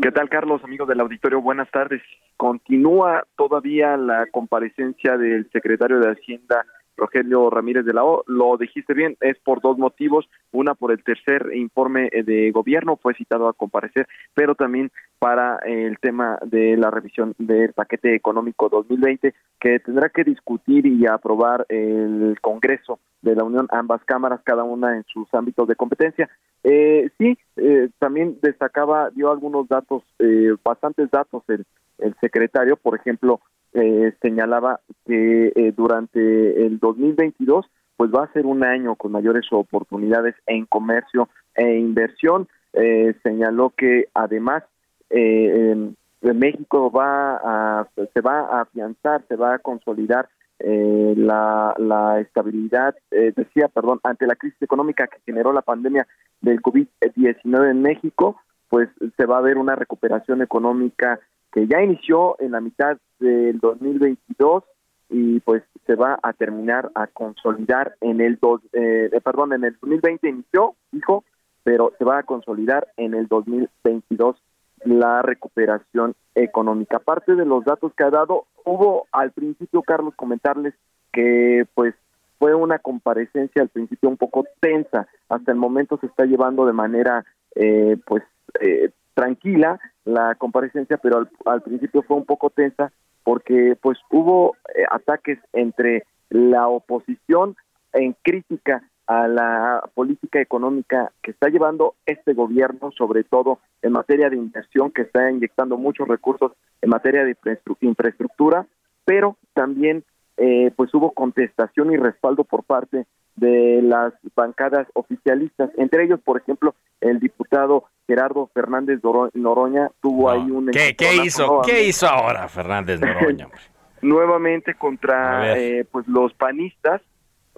[0.00, 1.40] ¿Qué tal, Carlos, amigos del auditorio?
[1.40, 2.00] Buenas tardes.
[2.36, 6.64] Continúa todavía la comparecencia del secretario de Hacienda,
[6.98, 8.24] Rogelio Ramírez de la O.
[8.26, 10.28] Lo dijiste bien, es por dos motivos.
[10.52, 15.98] Una, por el tercer informe de gobierno, fue citado a comparecer, pero también para el
[15.98, 22.38] tema de la revisión del paquete económico 2020, que tendrá que discutir y aprobar el
[22.40, 26.28] Congreso de la Unión, ambas cámaras, cada una en sus ámbitos de competencia.
[26.62, 31.64] Eh, sí, eh, también destacaba, dio algunos datos, eh, bastantes datos el,
[31.98, 33.40] el secretario, por ejemplo,
[33.74, 39.46] eh, señalaba que eh, durante el 2022 pues va a ser un año con mayores
[39.50, 42.46] oportunidades en comercio e inversión.
[42.72, 44.62] Eh, señaló que además
[45.10, 50.28] eh, México va a, se va a afianzar, se va a consolidar
[50.60, 56.06] eh, la, la, estabilidad, eh, decía, perdón, ante la crisis económica que generó la pandemia
[56.40, 61.20] del COVID-19 en México, pues se va a ver una recuperación económica
[61.66, 64.64] ya inició en la mitad del 2022
[65.10, 69.76] y pues se va a terminar a consolidar en el dos, eh, perdón en el
[69.80, 71.24] 2020 inició dijo
[71.68, 74.36] pero se va a consolidar en el 2022
[74.84, 76.96] la recuperación económica.
[76.96, 80.72] Aparte de los datos que ha dado, hubo al principio, Carlos, comentarles
[81.12, 81.94] que pues
[82.38, 85.08] fue una comparecencia al principio un poco tensa.
[85.28, 88.22] Hasta el momento se está llevando de manera eh, pues
[88.60, 92.90] eh, tranquila la comparecencia, pero al, principio fue un poco tensa
[93.24, 97.56] porque pues hubo eh, ataques entre la oposición
[97.92, 104.30] en crítica a la política económica que está llevando este gobierno, sobre todo en materia
[104.30, 107.36] de inversión, que está inyectando muchos recursos en materia de
[107.80, 108.66] infraestructura,
[109.04, 110.04] pero también
[110.36, 113.06] eh, pues hubo contestación y respaldo por parte
[113.38, 119.00] de las bancadas oficialistas, entre ellos, por ejemplo, el diputado Gerardo Fernández
[119.34, 120.70] Noroña tuvo ahí un...
[120.70, 121.62] ¿Qué, hizo?
[121.64, 123.48] ¿Qué hizo ahora Fernández Noroña?
[124.00, 127.02] nuevamente contra eh, pues los panistas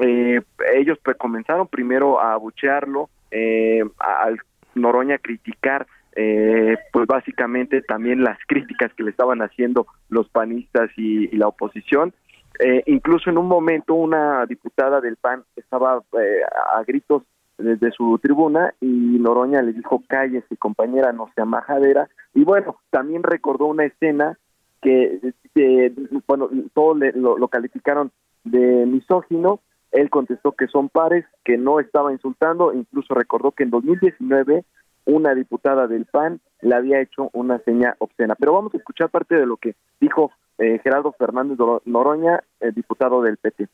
[0.00, 0.40] eh,
[0.74, 4.38] ellos pues, comenzaron primero a abuchearlo, eh, al
[4.74, 11.28] Noroña criticar eh, pues básicamente también las críticas que le estaban haciendo los panistas y,
[11.36, 12.14] la oposición.
[12.62, 16.40] Eh, incluso en un momento una diputada del PAN estaba eh,
[16.74, 17.22] a gritos
[17.56, 22.08] desde su tribuna y Noroña le dijo cállese compañera, no sea majadera.
[22.34, 24.38] Y bueno, también recordó una escena
[24.82, 25.20] que,
[26.26, 28.10] bueno, todos lo, lo calificaron
[28.44, 29.60] de misógino
[29.92, 34.64] él contestó que son pares, que no estaba insultando, incluso recordó que en 2019
[35.06, 38.36] una diputada del PAN le había hecho una seña obscena.
[38.36, 42.42] Pero vamos a escuchar parte de lo que dijo eh, Gerardo Fernández Noroña,
[42.74, 43.68] diputado del PT.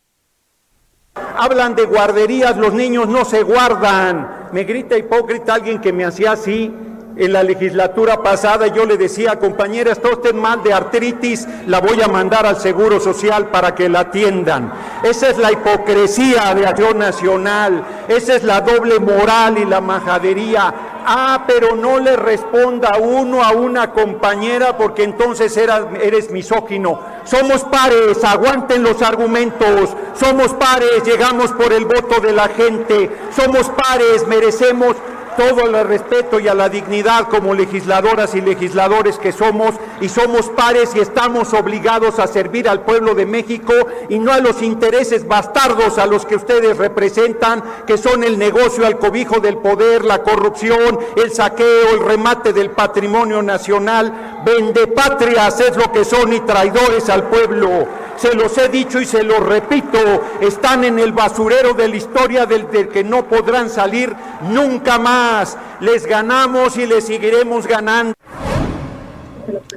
[1.15, 4.49] Hablan de guarderías, los niños no se guardan.
[4.53, 6.73] Me grita hipócrita alguien que me hacía así
[7.17, 12.01] en la legislatura pasada yo le decía, compañera, está usted mal de artritis, la voy
[12.03, 14.73] a mandar al Seguro Social para que la atiendan.
[15.03, 20.75] Esa es la hipocresía de Acción Nacional, esa es la doble moral y la majadería.
[21.09, 27.01] Ah, pero no le responda uno a una compañera porque entonces eres misógino.
[27.25, 29.91] Somos pares, aguanten los argumentos.
[30.15, 33.09] Somos pares, llegamos por el voto de la gente.
[33.31, 34.97] Somos pares, merecemos
[35.37, 40.49] todo el respeto y a la dignidad como legisladoras y legisladores que somos y somos
[40.51, 43.73] pares y estamos obligados a servir al pueblo de México
[44.09, 48.87] y no a los intereses bastardos a los que ustedes representan, que son el negocio
[48.87, 54.43] al cobijo del poder, la corrupción, el saqueo, el remate del patrimonio nacional.
[54.45, 59.23] Vendepatrias es lo que son y traidores al pueblo se los he dicho y se
[59.23, 59.99] los repito,
[60.41, 65.59] están en el basurero de la historia del, que no podrán salir nunca más.
[65.81, 68.15] Les ganamos y les seguiremos ganando.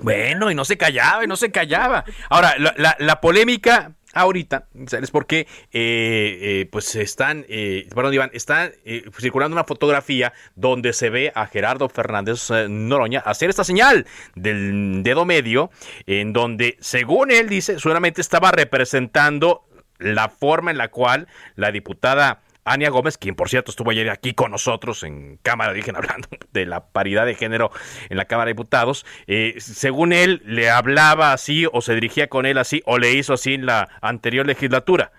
[0.01, 2.03] Bueno, y no se callaba, y no se callaba.
[2.29, 5.47] Ahora, la, la polémica ahorita, ¿sabes por qué?
[5.71, 11.31] Eh, eh, pues están, eh, perdón, Iván, está eh, circulando una fotografía donde se ve
[11.35, 15.71] a Gerardo Fernández Noroña hacer esta señal del dedo medio,
[16.05, 19.65] en donde, según él dice, solamente estaba representando
[19.99, 24.33] la forma en la cual la diputada Ania Gómez, quien por cierto estuvo ayer aquí
[24.33, 27.71] con nosotros en Cámara de hablando de la paridad de género
[28.09, 32.45] en la Cámara de Diputados, eh, según él le hablaba así o se dirigía con
[32.45, 35.11] él así o le hizo así en la anterior legislatura.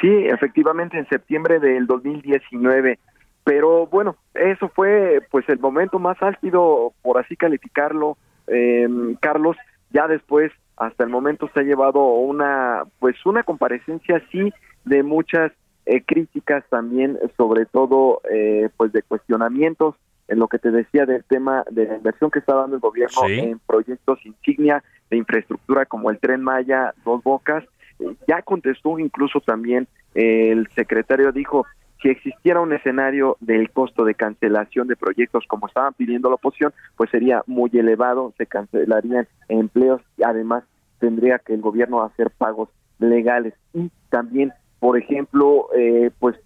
[0.00, 2.98] Sí, efectivamente en septiembre del 2019,
[3.44, 8.18] pero bueno, eso fue pues el momento más álgido, por así calificarlo,
[8.48, 8.88] eh,
[9.20, 9.56] Carlos,
[9.90, 14.52] ya después hasta el momento se ha llevado una pues una comparecencia así
[14.84, 15.52] de muchas
[15.86, 19.94] eh, críticas también, sobre todo, eh, pues de cuestionamientos
[20.28, 23.28] en lo que te decía del tema de la inversión que está dando el gobierno
[23.28, 27.64] en proyectos insignia de infraestructura como el tren Maya, Dos Bocas.
[28.00, 31.66] Eh, ya contestó incluso también el secretario, dijo,
[32.02, 36.72] si existiera un escenario del costo de cancelación de proyectos como estaban pidiendo la oposición,
[36.96, 40.64] pues sería muy elevado, se cancelarían empleos y además
[40.98, 42.68] tendría que el gobierno hacer pagos
[42.98, 46.36] legales y también por ejemplo, eh, pues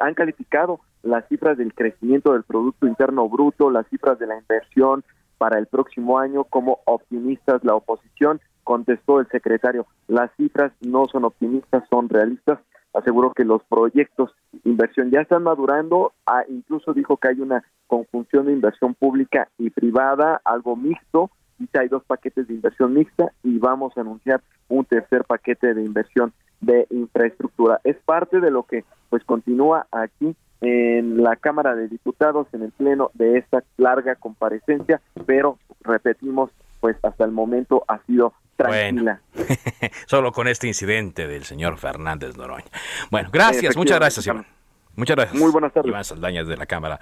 [0.00, 5.04] han calificado las cifras del crecimiento del Producto Interno Bruto, las cifras de la inversión
[5.38, 7.62] para el próximo año como optimistas.
[7.64, 12.58] La oposición contestó el secretario, las cifras no son optimistas, son realistas.
[12.94, 17.64] Aseguró que los proyectos de inversión ya están madurando, ah, incluso dijo que hay una
[17.88, 23.32] conjunción de inversión pública y privada, algo mixto, dice hay dos paquetes de inversión mixta
[23.42, 26.32] y vamos a anunciar un tercer paquete de inversión
[26.64, 27.80] de infraestructura.
[27.84, 32.72] Es parte de lo que pues continúa aquí en la Cámara de Diputados en el
[32.72, 36.50] pleno de esta larga comparecencia, pero repetimos,
[36.80, 39.20] pues hasta el momento ha sido tranquila.
[40.06, 42.64] solo con este incidente del señor Fernández Noroña.
[43.10, 44.46] Bueno, gracias, muchas gracias, Iván.
[44.96, 45.40] Muchas gracias.
[45.40, 45.88] Muy buenas tardes.
[45.90, 47.00] Iván Saldañas de la Cámara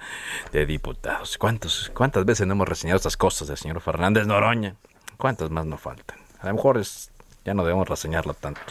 [0.51, 1.37] de Diputados.
[1.37, 4.75] ¿Cuántos, ¿Cuántas veces no hemos reseñado estas cosas del señor Fernández Noroña?
[5.17, 6.17] ¿Cuántas más nos faltan?
[6.41, 7.11] A lo mejor es,
[7.45, 8.61] ya no debemos reseñarlo tanto.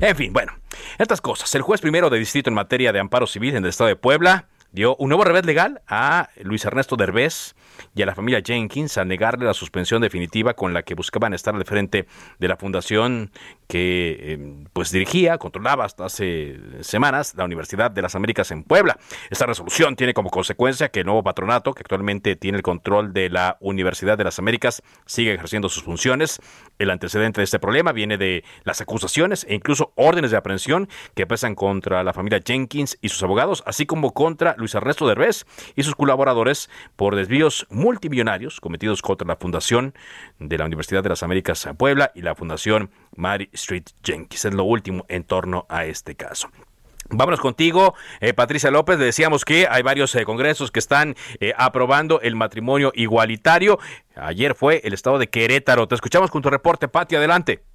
[0.00, 0.52] En fin, bueno,
[0.98, 1.54] estas cosas.
[1.54, 4.46] El juez primero de distrito en materia de amparo civil en el estado de Puebla
[4.72, 7.54] dio un nuevo revés legal a Luis Ernesto Derbez
[7.94, 11.54] y a la familia Jenkins a negarle la suspensión definitiva con la que buscaban estar
[11.54, 12.06] al frente
[12.38, 13.30] de la fundación
[13.68, 18.98] que eh, pues dirigía, controlaba hasta hace semanas la Universidad de las Américas en Puebla.
[19.30, 23.30] Esta resolución tiene como consecuencia que el nuevo patronato, que actualmente tiene el control de
[23.30, 26.40] la Universidad de las Américas, sigue ejerciendo sus funciones.
[26.78, 31.26] El antecedente de este problema viene de las acusaciones e incluso órdenes de aprehensión que
[31.26, 35.44] pesan contra la familia Jenkins y sus abogados, así como contra Luis Ernesto Derbez
[35.76, 39.94] y sus colaboradores por desvíos multimillonarios cometidos contra la Fundación
[40.38, 44.44] de la Universidad de las Américas Puebla y la Fundación Mary Street Jenkins.
[44.44, 46.48] Es lo último en torno a este caso.
[47.10, 48.98] Vámonos contigo, eh, Patricia López.
[48.98, 53.78] Le decíamos que hay varios eh, congresos que están eh, aprobando el matrimonio igualitario.
[54.14, 55.88] Ayer fue el estado de Querétaro.
[55.88, 57.16] Te escuchamos con tu reporte, Pati.
[57.16, 57.71] Adelante.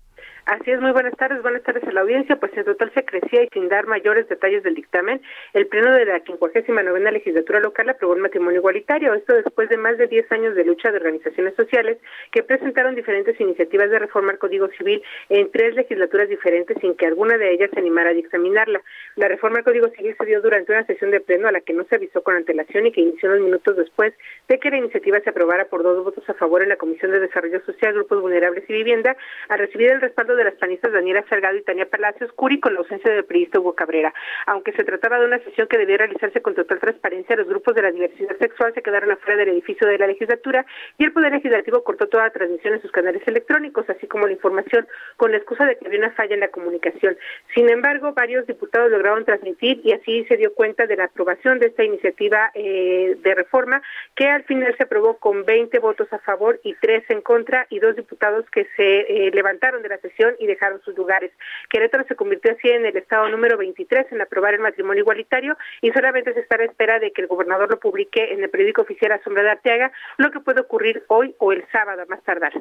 [0.47, 2.37] Así es, muy buenas tardes, buenas tardes a la audiencia.
[2.37, 5.21] Pues en total se crecía y sin dar mayores detalles del dictamen,
[5.51, 9.13] el pleno de la 59 legislatura local aprobó el matrimonio igualitario.
[9.13, 11.97] Esto después de más de 10 años de lucha de organizaciones sociales
[12.31, 17.07] que presentaron diferentes iniciativas de reforma al Código Civil en tres legislaturas diferentes sin que
[17.07, 18.81] alguna de ellas se animara a examinarla.
[19.17, 21.73] La reforma al Código Civil se dio durante una sesión de pleno a la que
[21.73, 24.13] no se avisó con antelación y que inició unos minutos después
[24.47, 27.19] de que la iniciativa se aprobara por dos votos a favor en la Comisión de
[27.19, 29.17] Desarrollo Social, Grupos Vulnerables y Vivienda,
[29.49, 32.79] al recibir el respaldo de las panistas Daniela Salgado y Tania Palacios Curi con la
[32.79, 34.13] ausencia del periodista Hugo Cabrera.
[34.45, 37.81] Aunque se trataba de una sesión que debía realizarse con total transparencia, los grupos de
[37.81, 40.65] la diversidad sexual se quedaron afuera del edificio de la legislatura
[40.97, 44.33] y el Poder Legislativo cortó toda la transmisión en sus canales electrónicos, así como la
[44.33, 47.17] información, con la excusa de que había una falla en la comunicación.
[47.53, 51.67] Sin embargo, varios diputados lograron transmitir y así se dio cuenta de la aprobación de
[51.67, 53.81] esta iniciativa eh, de reforma
[54.15, 57.79] que al final se aprobó con 20 votos a favor y 3 en contra y
[57.79, 61.31] dos diputados que se eh, levantaron de la sesión y dejaron sus lugares.
[61.69, 65.91] Querétaro se convirtió así en el estado número 23 en aprobar el matrimonio igualitario y
[65.91, 68.81] solamente se está a la espera de que el gobernador lo publique en el periódico
[68.81, 72.23] oficial a Sombra de Arteaga, lo que puede ocurrir hoy o el sábado a más
[72.23, 72.53] tardar.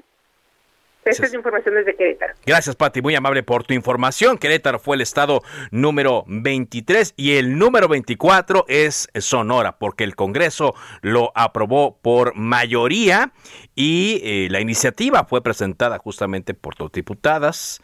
[1.06, 2.34] Esta es información desde Querétaro.
[2.44, 3.00] Gracias, Pati.
[3.00, 4.38] Muy amable por tu información.
[4.38, 10.74] Querétaro fue el estado número 23 y el número 24 es Sonora, porque el Congreso
[11.02, 13.32] lo aprobó por mayoría
[13.76, 17.80] y eh, la iniciativa fue presentada justamente por dos diputadas,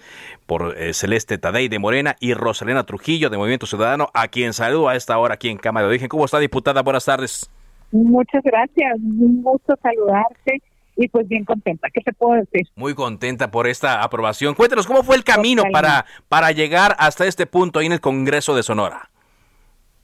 [0.47, 4.89] por eh, Celeste Tadei de Morena y Rosalena Trujillo de Movimiento Ciudadano, a quien saludo
[4.89, 6.09] a esta hora aquí en Cámara de Origen.
[6.09, 6.83] ¿Cómo está, diputada?
[6.83, 7.49] Buenas tardes.
[7.93, 8.97] Muchas gracias.
[8.97, 10.61] Un gusto saludarte
[10.97, 11.89] y pues bien contenta.
[11.93, 12.69] ¿Qué te puedo decir?
[12.77, 14.55] Muy contenta por esta aprobación.
[14.55, 18.55] Cuéntanos, ¿cómo fue el camino para, para llegar hasta este punto ahí en el Congreso
[18.55, 19.11] de Sonora?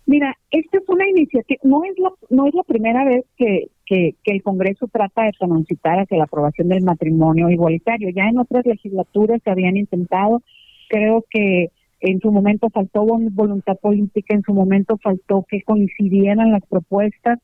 [0.07, 4.15] Mira, esta es una iniciativa, no es la, no es la primera vez que, que,
[4.25, 8.09] el Congreso trata de transitar hacia la aprobación del matrimonio igualitario.
[8.09, 10.43] Ya en otras legislaturas se habían intentado,
[10.89, 11.71] creo que
[12.01, 17.39] en su momento faltó voluntad política, en su momento faltó que coincidieran las propuestas,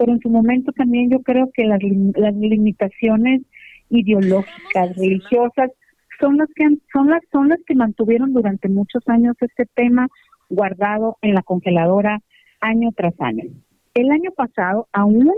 [0.00, 1.78] pero en su momento también yo creo que las,
[2.16, 3.42] las limitaciones
[3.90, 5.70] ideológicas, religiosas,
[6.18, 10.08] son las que son las son las que mantuvieron durante muchos años este tema
[10.48, 12.20] guardado en la congeladora
[12.62, 13.44] año tras año.
[13.92, 15.30] El año pasado, aún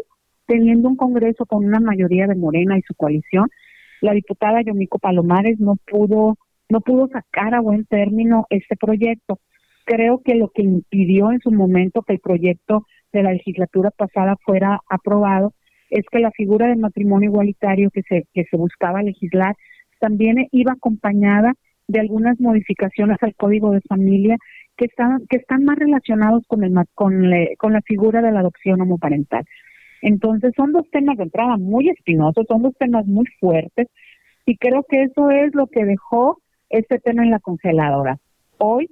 [0.47, 3.49] teniendo un Congreso con una mayoría de Morena y su coalición,
[4.01, 6.37] la diputada Yomiko Palomares no pudo
[6.69, 9.41] no pudo sacar a buen término este proyecto.
[9.87, 14.37] Creo que lo que impidió en su momento que el proyecto de la legislatura pasada
[14.45, 15.53] fuera aprobado
[15.91, 19.57] es que la figura del matrimonio igualitario que se, que se buscaba legislar
[20.01, 21.55] también iba acompañada
[21.87, 24.37] de algunas modificaciones al código de familia
[24.77, 28.81] que están que están más relacionados con el con, con la figura de la adopción
[28.81, 29.45] homoparental.
[30.01, 33.89] Entonces son dos temas de entrada muy espinosos, son dos temas muy fuertes
[34.47, 36.39] y creo que eso es lo que dejó
[36.71, 38.19] este tema en la congeladora.
[38.59, 38.89] Hoy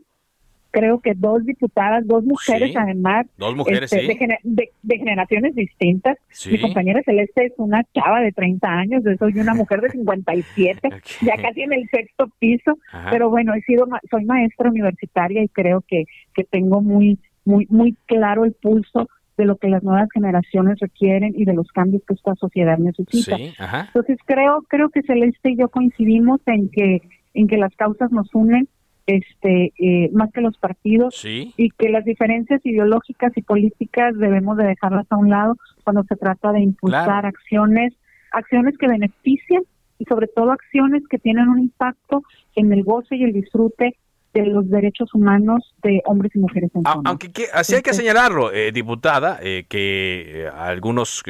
[0.71, 3.27] creo que dos diputadas, dos mujeres además,
[3.67, 6.17] este, de, generaciones distintas.
[6.51, 10.89] Mi compañera Celeste es una chava de 30 años, yo soy una mujer de 57,
[11.23, 12.79] ya casi en el sexto piso,
[13.11, 16.05] pero bueno, he sido soy maestra universitaria y creo que,
[16.35, 21.33] que tengo muy, muy, muy claro el pulso de lo que las nuevas generaciones requieren
[21.35, 23.37] y de los cambios que esta sociedad necesita.
[23.37, 27.01] Entonces creo, creo que Celeste y yo coincidimos en que,
[27.33, 28.69] en que las causas nos unen
[29.17, 34.65] este eh, más que los partidos y que las diferencias ideológicas y políticas debemos de
[34.65, 37.95] dejarlas a un lado cuando se trata de impulsar acciones
[38.33, 39.63] acciones que beneficien
[39.99, 42.23] y sobre todo acciones que tienen un impacto
[42.55, 43.97] en el goce y el disfrute
[44.33, 47.03] de los derechos humanos de hombres y mujeres en zona.
[47.05, 51.23] Aunque así hay que señalarlo, eh, diputada, eh, que eh, algunos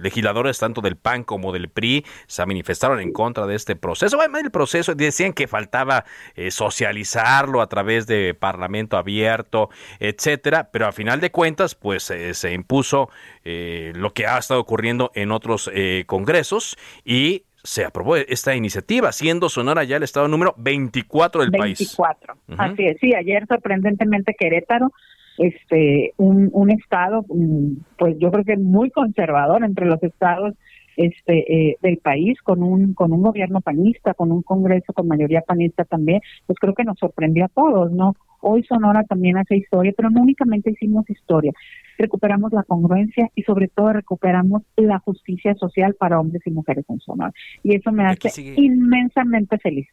[0.00, 4.18] legisladores, tanto del PAN como del PRI, se manifestaron en contra de este proceso.
[4.18, 6.04] Además, el proceso decían que faltaba
[6.50, 13.10] socializarlo a través de parlamento abierto, etcétera, pero a final de cuentas, pues se impuso
[13.44, 15.70] lo que ha estado ocurriendo en otros
[16.06, 21.78] congresos y se aprobó esta iniciativa, siendo Sonora ya el estado número 24 del país.
[21.78, 22.96] 24, así es.
[23.00, 24.92] Sí, ayer sorprendentemente Querétaro,
[25.38, 30.54] este, un, un estado, mm, pues yo creo que muy conservador entre los estados
[30.96, 35.42] este eh, del país con un con un gobierno panista con un congreso con mayoría
[35.42, 39.92] panista también pues creo que nos sorprendió a todos no hoy Sonora también hace historia
[39.96, 41.52] pero no únicamente hicimos historia
[41.98, 47.00] recuperamos la congruencia y sobre todo recuperamos la justicia social para hombres y mujeres en
[47.00, 47.32] Sonora.
[47.62, 49.88] Y eso me hace inmensamente feliz.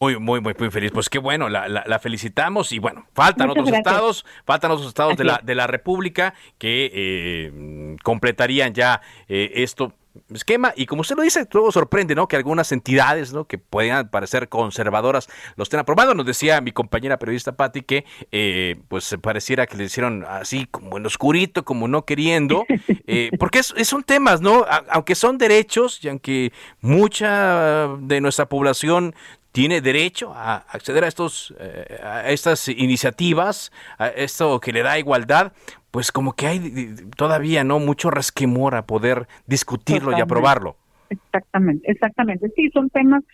[0.00, 0.92] Muy, muy, muy, muy feliz.
[0.92, 5.24] Pues qué bueno, la, la, felicitamos y bueno, faltan otros estados, faltan otros estados de
[5.24, 9.94] la, de la República que eh, completarían ya eh, esto
[10.32, 12.28] esquema y como usted lo dice, todo sorprende, ¿no?
[12.28, 13.46] Que algunas entidades, ¿no?
[13.46, 16.14] Que puedan parecer conservadoras lo estén aprobando.
[16.14, 20.96] Nos decía mi compañera periodista Patti que, eh, pues, pareciera que le hicieron así como
[20.96, 22.64] en oscurito, como no queriendo,
[23.06, 24.64] eh, porque es, son temas, ¿no?
[24.90, 29.14] aunque son derechos y aunque mucha de nuestra población
[29.58, 35.00] tiene derecho a acceder a estos eh, a estas iniciativas, a esto que le da
[35.00, 35.52] igualdad,
[35.90, 40.76] pues como que hay todavía no mucho resquemor a poder discutirlo y aprobarlo.
[41.10, 42.52] Exactamente, exactamente.
[42.54, 43.24] Sí, son temas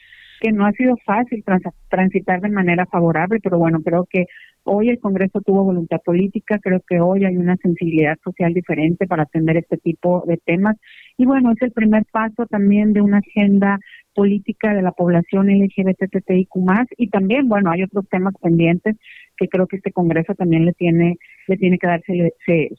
[0.40, 1.44] que no ha sido fácil
[1.90, 4.24] transitar de manera favorable, pero bueno, creo que
[4.62, 9.24] hoy el Congreso tuvo voluntad política, creo que hoy hay una sensibilidad social diferente para
[9.24, 10.76] atender este tipo de temas
[11.18, 13.78] y bueno, es el primer paso también de una agenda
[14.14, 16.48] política de la población LGBTTIQ
[16.96, 18.96] y también, bueno, hay otros temas pendientes
[19.36, 22.02] que creo que este Congreso también le tiene le tiene que dar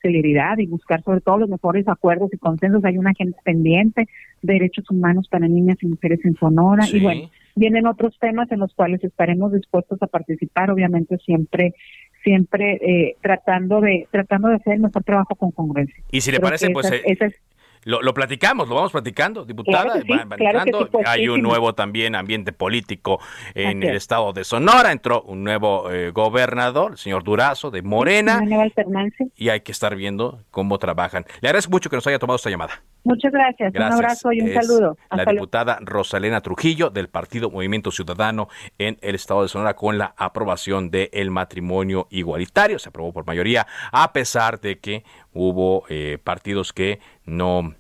[0.02, 2.84] celeridad y buscar sobre todo los mejores acuerdos y consensos.
[2.84, 4.08] Hay una agenda pendiente
[4.42, 8.60] de derechos humanos para niñas y mujeres en Sonora y bueno, vienen otros temas en
[8.60, 11.74] los cuales estaremos dispuestos a participar, obviamente siempre
[12.24, 15.94] siempre eh, tratando de tratando de hacer el mejor trabajo con Congreso.
[16.12, 17.04] Y si le parece, pues eh,
[17.86, 19.94] lo, lo, platicamos, lo vamos platicando, diputada.
[21.06, 23.20] Hay un nuevo también ambiente político
[23.54, 24.92] en el estado de Sonora.
[24.92, 28.42] Entró un nuevo eh, gobernador, el señor Durazo, de Morena.
[29.36, 31.26] Y hay que estar viendo cómo trabajan.
[31.42, 32.82] Le agradezco mucho que nos haya tomado esta llamada.
[33.06, 33.74] Muchas gracias.
[33.74, 34.98] Un abrazo y un saludo.
[35.12, 38.50] la diputada Rosalena Trujillo del Partido Movimiento Ciudadano
[38.80, 42.80] en el estado de Sonora con la aprobación del matrimonio igualitario.
[42.80, 45.04] Se aprobó por mayoría, a pesar de que
[45.34, 47.76] hubo eh, partidos que no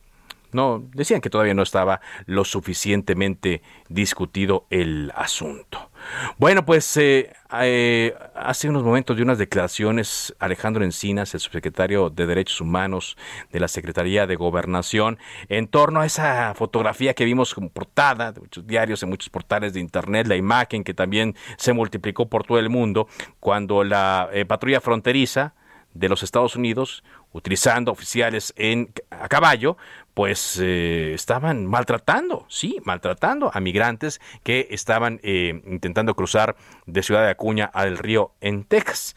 [0.55, 5.91] no decían que todavía no estaba lo suficientemente discutido el asunto.
[6.37, 12.25] Bueno, pues eh, eh, hace unos momentos de unas declaraciones Alejandro Encinas, el subsecretario de
[12.25, 13.17] Derechos Humanos
[13.51, 15.17] de la Secretaría de Gobernación,
[15.49, 19.73] en torno a esa fotografía que vimos como portada de muchos diarios, en muchos portales
[19.73, 23.07] de Internet, la imagen que también se multiplicó por todo el mundo
[23.39, 25.53] cuando la patrulla fronteriza
[25.93, 27.03] de los Estados Unidos
[27.35, 29.77] utilizando oficiales en, a caballo,
[30.15, 36.55] pues eh, estaban maltratando, sí, maltratando a migrantes que estaban eh, intentando cruzar
[36.85, 39.15] de Ciudad de Acuña al río en Texas.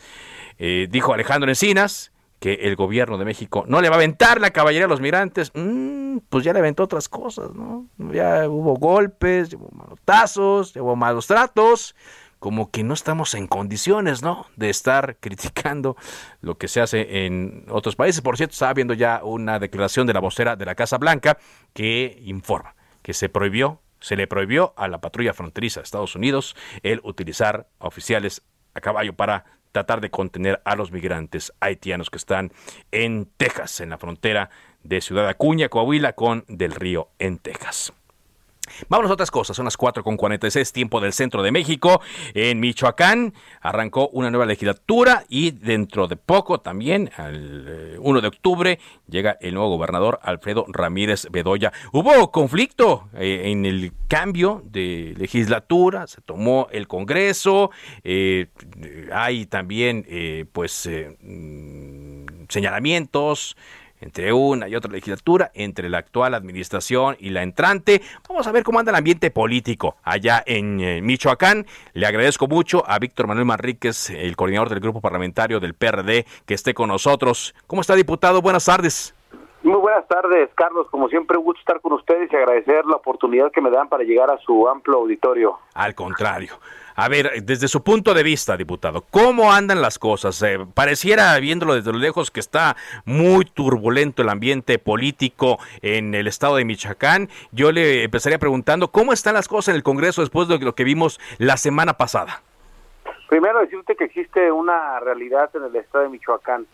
[0.58, 4.50] Eh, dijo Alejandro Encinas que el gobierno de México no le va a aventar la
[4.50, 7.86] caballería a los migrantes, mm, pues ya le aventó otras cosas, ¿no?
[8.12, 11.94] Ya hubo golpes, hubo malotazos, hubo malos tratos,
[12.38, 14.46] como que no estamos en condiciones, ¿no?
[14.56, 15.96] De estar criticando
[16.40, 18.20] lo que se hace en otros países.
[18.20, 21.38] Por cierto, estaba viendo ya una declaración de la vocera de la Casa Blanca
[21.72, 26.56] que informa que se prohibió, se le prohibió a la patrulla fronteriza de Estados Unidos
[26.82, 28.42] el utilizar oficiales
[28.74, 32.52] a caballo para tratar de contener a los migrantes haitianos que están
[32.90, 34.50] en Texas, en la frontera
[34.82, 37.92] de Ciudad Acuña, Coahuila, con Del Río, en Texas.
[38.88, 42.00] Vámonos a otras cosas, son las 4 con 46, tiempo del centro de México.
[42.34, 48.28] En Michoacán arrancó una nueva legislatura y dentro de poco también, el 1 eh, de
[48.28, 51.72] octubre, llega el nuevo gobernador Alfredo Ramírez Bedoya.
[51.92, 57.70] Hubo conflicto eh, en el cambio de legislatura, se tomó el Congreso,
[58.04, 58.48] eh,
[59.12, 60.06] hay también
[60.52, 60.88] pues
[61.20, 63.56] mm, señalamientos
[64.00, 68.00] entre una y otra legislatura, entre la actual administración y la entrante.
[68.28, 71.66] Vamos a ver cómo anda el ambiente político allá en eh, Michoacán.
[71.94, 76.54] Le agradezco mucho a Víctor Manuel Manríquez, el coordinador del grupo parlamentario del PRD, que
[76.54, 77.54] esté con nosotros.
[77.66, 78.42] ¿Cómo está, diputado?
[78.42, 79.14] Buenas tardes.
[79.62, 80.86] Muy buenas tardes, Carlos.
[80.90, 84.04] Como siempre, un gusto estar con ustedes y agradecer la oportunidad que me dan para
[84.04, 85.58] llegar a su amplio auditorio.
[85.74, 86.54] Al contrario.
[87.00, 90.42] A ver, desde su punto de vista, diputado, ¿cómo andan las cosas?
[90.42, 92.74] Eh, pareciera, viéndolo desde lo lejos, que está
[93.04, 97.28] muy turbulento el ambiente político en el estado de Michoacán.
[97.52, 100.82] Yo le empezaría preguntando, ¿cómo están las cosas en el Congreso después de lo que
[100.82, 102.42] vimos la semana pasada?
[103.28, 106.66] Primero decirte que existe una realidad en el estado de Michoacán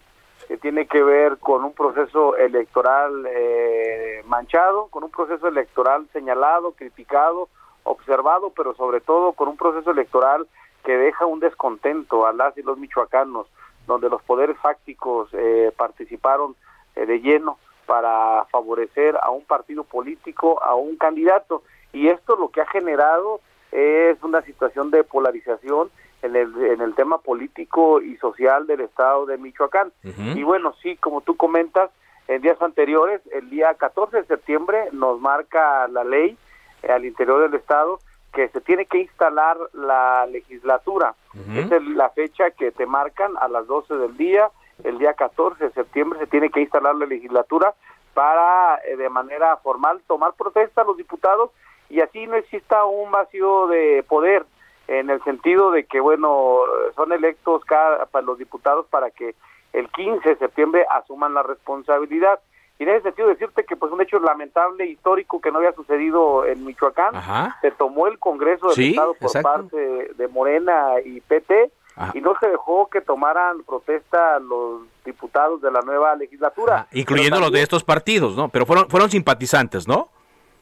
[0.48, 6.72] que tiene que ver con un proceso electoral eh, manchado, con un proceso electoral señalado,
[6.72, 7.50] criticado,
[7.84, 10.46] observado, pero sobre todo con un proceso electoral
[10.84, 13.46] que deja un descontento a las y los michoacanos,
[13.86, 16.56] donde los poderes fácticos eh, participaron
[16.96, 21.62] eh, de lleno para favorecer a un partido político, a un candidato.
[21.92, 23.40] Y esto lo que ha generado
[23.72, 25.90] es una situación de polarización
[26.22, 29.92] en el, en el tema político y social del estado de Michoacán.
[30.02, 31.90] Y bueno, sí, como tú comentas,
[32.28, 36.38] en días anteriores, el día 14 de septiembre nos marca la ley
[36.90, 37.98] al interior del estado
[38.32, 41.14] que se tiene que instalar la legislatura.
[41.54, 44.50] Esa es la fecha que te marcan a las 12 del día.
[44.82, 47.74] El día 14 de septiembre se tiene que instalar la legislatura
[48.12, 51.50] para eh, de manera formal tomar protesta a los diputados
[51.90, 54.44] y así no exista un vacío de poder
[54.88, 56.60] en el sentido de que, bueno,
[56.94, 59.34] son electos cada, para los diputados para que
[59.72, 62.40] el 15 de septiembre asuman la responsabilidad.
[62.78, 66.44] Y en ese sentido decirte que pues un hecho lamentable, histórico, que no había sucedido
[66.44, 67.14] en Michoacán,
[67.60, 71.70] se tomó el Congreso del Estado por parte de Morena y PT,
[72.14, 76.88] y no se dejó que tomaran protesta los diputados de la nueva legislatura.
[76.92, 78.48] Incluyendo los de estos partidos, ¿no?
[78.48, 80.08] Pero fueron, fueron simpatizantes, ¿no?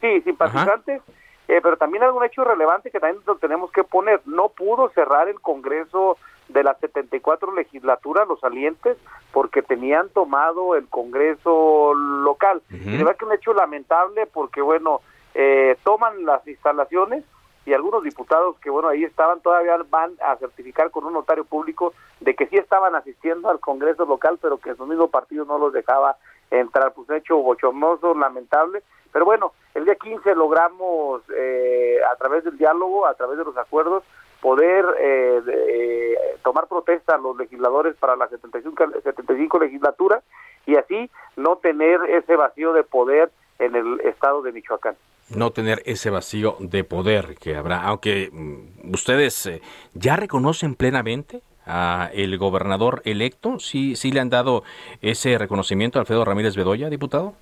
[0.03, 1.01] Sí, simpatizantes.
[1.49, 5.29] Eh, pero también algún hecho relevante que también lo tenemos que poner, no pudo cerrar
[5.29, 6.17] el Congreso
[6.53, 8.97] de las 74 legislaturas, los salientes,
[9.33, 12.63] porque tenían tomado el Congreso local.
[12.71, 15.01] Y de verdad que un hecho lamentable porque, bueno,
[15.35, 17.25] eh, toman las instalaciones
[17.65, 21.95] y algunos diputados que, bueno, ahí estaban todavía van a certificar con un notario público
[22.21, 25.73] de que sí estaban asistiendo al Congreso local, pero que su mismo partido no los
[25.73, 26.17] dejaba
[26.51, 26.93] entrar.
[26.93, 28.83] Pues un hecho bochornoso, lamentable.
[29.13, 33.57] Pero bueno, el día 15 logramos, eh, a través del diálogo, a través de los
[33.57, 34.03] acuerdos,
[34.43, 40.21] poder eh, eh, tomar protesta a los legisladores para la 75, 75 legislatura
[40.67, 43.31] y así no tener ese vacío de poder
[43.61, 44.97] en el estado de Michoacán.
[45.35, 49.49] No tener ese vacío de poder que habrá, aunque mm, ustedes
[49.95, 54.65] ya reconocen plenamente a el gobernador electo, ¿sí, sí le han dado
[55.01, 57.35] ese reconocimiento a Alfredo Ramírez Bedoya, diputado?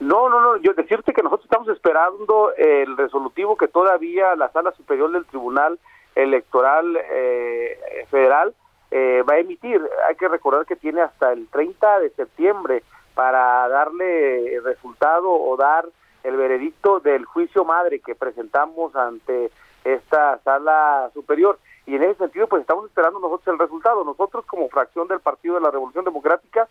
[0.00, 4.72] No, no, no, yo decirte que nosotros estamos esperando el resolutivo que todavía la Sala
[4.72, 5.78] Superior del Tribunal
[6.16, 8.54] Electoral eh, Federal
[8.90, 9.80] eh, va a emitir.
[10.08, 12.82] Hay que recordar que tiene hasta el 30 de septiembre
[13.14, 15.86] para darle resultado o dar
[16.24, 19.50] el veredicto del juicio madre que presentamos ante
[19.84, 21.58] esta Sala Superior.
[21.86, 24.02] Y en ese sentido, pues estamos esperando nosotros el resultado.
[24.02, 26.66] Nosotros como fracción del Partido de la Revolución Democrática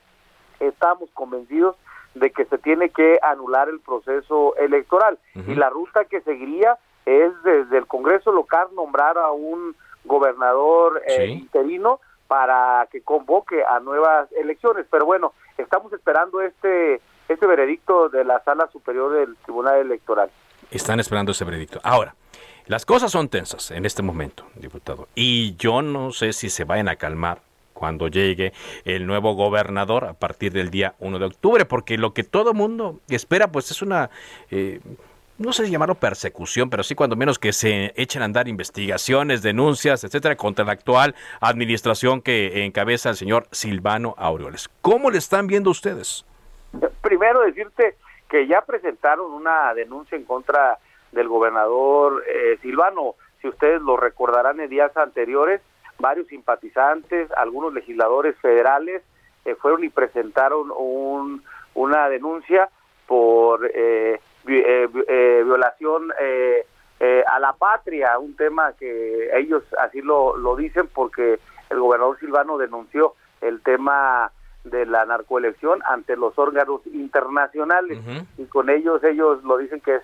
[0.60, 1.76] estamos convencidos
[2.16, 7.32] de que se tiene que anular el proceso electoral y la ruta que seguiría es
[7.44, 14.32] desde el Congreso local nombrar a un gobernador eh, interino para que convoque a nuevas
[14.34, 14.86] elecciones.
[14.90, 20.30] Pero bueno, estamos esperando este este veredicto de la Sala Superior del Tribunal Electoral.
[20.72, 21.80] Están esperando ese veredicto.
[21.84, 22.16] Ahora,
[22.68, 26.88] las cosas son tensas en este momento, diputado, y yo no sé si se vayan
[26.88, 27.40] a calmar
[27.74, 28.54] cuando llegue
[28.86, 33.00] el nuevo gobernador a partir del día 1 de octubre, porque lo que todo mundo
[33.10, 34.10] espera pues es una...
[34.50, 34.80] Eh,
[35.38, 39.42] no sé si llamarlo persecución, pero sí cuando menos que se echen a andar investigaciones,
[39.42, 44.70] denuncias, etcétera, contra la actual administración que encabeza el señor Silvano Aureoles.
[44.82, 46.26] ¿Cómo le están viendo ustedes?
[47.02, 47.96] Primero decirte
[48.30, 50.78] que ya presentaron una denuncia en contra
[51.12, 53.16] del gobernador eh, Silvano.
[53.42, 55.62] Si ustedes lo recordarán en días anteriores,
[56.00, 59.04] varios simpatizantes, algunos legisladores federales
[59.46, 62.70] eh, fueron y presentaron un, una denuncia
[63.06, 66.12] por eh, violación
[67.28, 71.40] a la patria, un tema que ellos así lo, lo dicen porque
[71.70, 74.32] el gobernador Silvano denunció el tema
[74.64, 78.00] de la narcoelección ante los órganos internacionales
[78.38, 80.04] y con ellos ellos lo dicen que es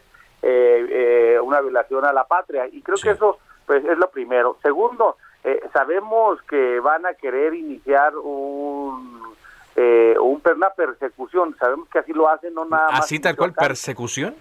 [1.42, 2.68] una violación a la patria.
[2.68, 4.58] Y creo que eso pues es lo primero.
[4.62, 9.31] Segundo, eh, sabemos que van a querer iniciar un,
[9.76, 13.00] eh, una persecución, sabemos que así lo hacen, no nada más.
[13.02, 14.36] ¿Así tal cual, persecución?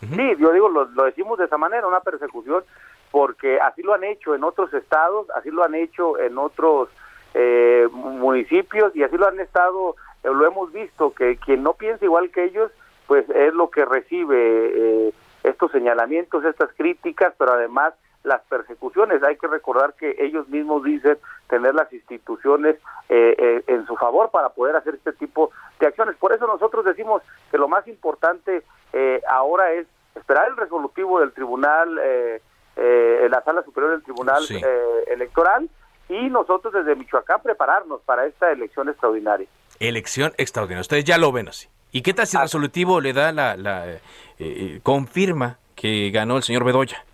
[0.00, 2.64] Sí, yo digo, lo, decimos de esa manera, una persecución,
[3.10, 6.88] porque así lo han hecho en otros estados, así lo han hecho en otros
[7.34, 12.04] eh, municipios y así lo han estado, eh, lo hemos visto, que quien no piensa
[12.04, 12.70] igual que ellos,
[13.06, 15.14] pues es lo que recibe eh,
[15.44, 17.94] estos señalamientos, estas críticas, pero además
[18.26, 19.22] las persecuciones.
[19.22, 21.18] Hay que recordar que ellos mismos dicen
[21.48, 22.76] tener las instituciones
[23.08, 26.16] en su favor para poder hacer este tipo de acciones.
[26.16, 28.64] Por eso nosotros decimos que lo más importante
[29.28, 32.42] ahora es esperar el resolutivo del tribunal, eh,
[32.76, 35.68] eh, la sala superior del tribunal eh, electoral
[36.08, 39.46] y nosotros desde Michoacán prepararnos para esta elección extraordinaria.
[39.78, 40.80] Elección extraordinaria.
[40.80, 41.68] Ustedes ya lo ven así.
[41.92, 42.44] ¿Y qué tal si el ah.
[42.44, 43.98] resolutivo le da la, la
[44.82, 47.04] confirma que ganó el señor Bedoya?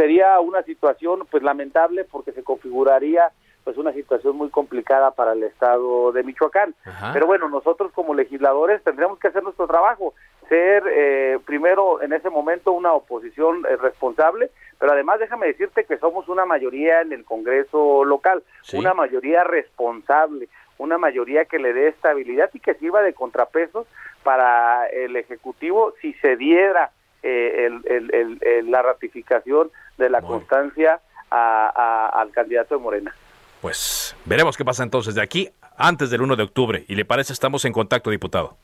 [0.00, 3.32] Sería una situación pues lamentable porque se configuraría
[3.64, 6.74] pues una situación muy complicada para el estado de Michoacán.
[7.12, 10.14] Pero bueno, nosotros como legisladores tendríamos que hacer nuestro trabajo,
[10.48, 15.98] ser eh, primero en ese momento una oposición eh, responsable, pero además déjame decirte que
[15.98, 18.42] somos una mayoría en el Congreso local,
[18.72, 20.48] una mayoría responsable,
[20.78, 23.86] una mayoría que le dé estabilidad y que sirva de contrapesos
[24.22, 26.90] para el Ejecutivo si se diera
[27.22, 31.00] eh, la ratificación de la constancia
[31.30, 33.14] al candidato de Morena.
[33.60, 36.84] Pues veremos qué pasa entonces de aquí antes del 1 de octubre.
[36.88, 38.56] ¿Y le parece estamos en contacto, diputado?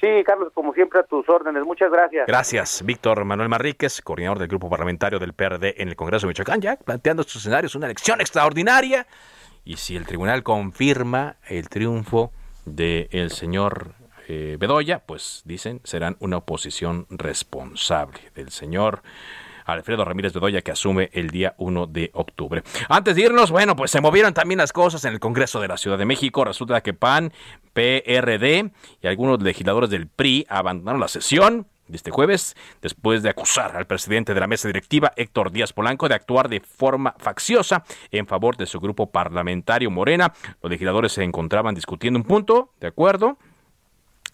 [0.00, 1.64] Sí, Carlos, como siempre a tus órdenes.
[1.64, 2.26] Muchas gracias.
[2.28, 6.60] Gracias, Víctor Manuel Marríquez, coordinador del grupo parlamentario del PRD en el Congreso de Michoacán,
[6.60, 9.06] ya planteando estos escenarios, una elección extraordinaria.
[9.64, 12.30] Y si el tribunal confirma el triunfo
[12.64, 13.94] del señor
[14.28, 19.02] eh, Bedoya, pues dicen serán una oposición responsable del señor
[19.64, 22.62] Alfredo Ramírez Bedoya, que asume el día 1 de octubre.
[22.88, 25.76] Antes de irnos, bueno, pues se movieron también las cosas en el Congreso de la
[25.76, 26.44] Ciudad de México.
[26.44, 27.32] Resulta que PAN,
[27.72, 28.70] PRD
[29.02, 33.86] y algunos legisladores del PRI abandonaron la sesión de este jueves, después de acusar al
[33.86, 38.56] presidente de la mesa directiva, Héctor Díaz Polanco, de actuar de forma facciosa en favor
[38.56, 40.34] de su grupo parlamentario Morena.
[40.62, 43.38] Los legisladores se encontraban discutiendo un punto, ¿de acuerdo?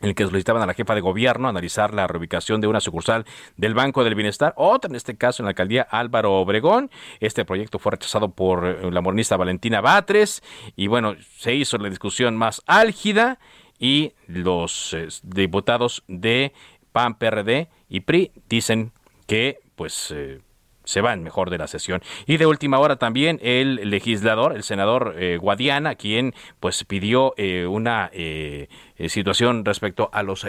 [0.00, 3.24] En el que solicitaban a la jefa de gobierno analizar la reubicación de una sucursal
[3.56, 6.90] del Banco del Bienestar, otra en este caso en la alcaldía Álvaro Obregón.
[7.20, 10.42] Este proyecto fue rechazado por eh, la moronista Valentina Batres
[10.76, 13.38] y bueno, se hizo la discusión más álgida
[13.78, 16.52] y los eh, diputados de
[16.92, 18.92] PAN, PRD y PRI dicen
[19.26, 20.40] que pues eh,
[20.84, 22.02] se van mejor de la sesión.
[22.26, 27.66] Y de última hora también el legislador, el senador eh, Guadiana, quien pues pidió eh,
[27.66, 28.68] una eh,
[29.08, 30.46] situación respecto a los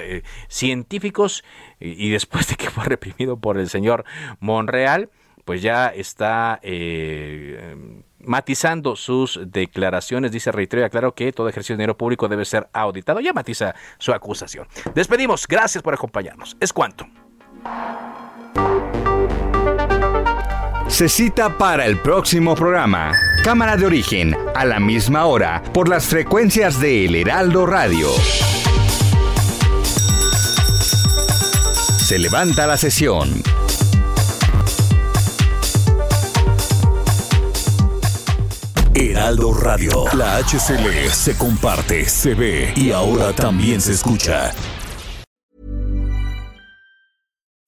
[0.47, 1.43] científicos
[1.79, 4.05] y, después de que fue reprimido por el señor
[4.39, 5.09] Monreal,
[5.45, 6.59] pues ya está
[8.19, 13.19] matizando sus declaraciones, dice reitera claro que todo ejercicio de dinero público debe ser auditado,
[13.19, 14.67] ya matiza su acusación.
[14.93, 16.57] Despedimos, gracias por acompañarnos.
[16.59, 17.05] Es cuanto.
[20.87, 23.11] Se cita para el próximo programa.
[23.43, 28.09] Cámara de origen, a la misma hora, por las frecuencias de El Heraldo Radio.
[31.97, 33.41] Se levanta la sesión.
[38.93, 40.05] Heraldo Radio.
[40.13, 44.53] La HCL se comparte, se ve y ahora también se escucha.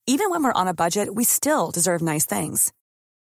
[0.10, 2.72] Even when we're on a budget, we still deserve nice things.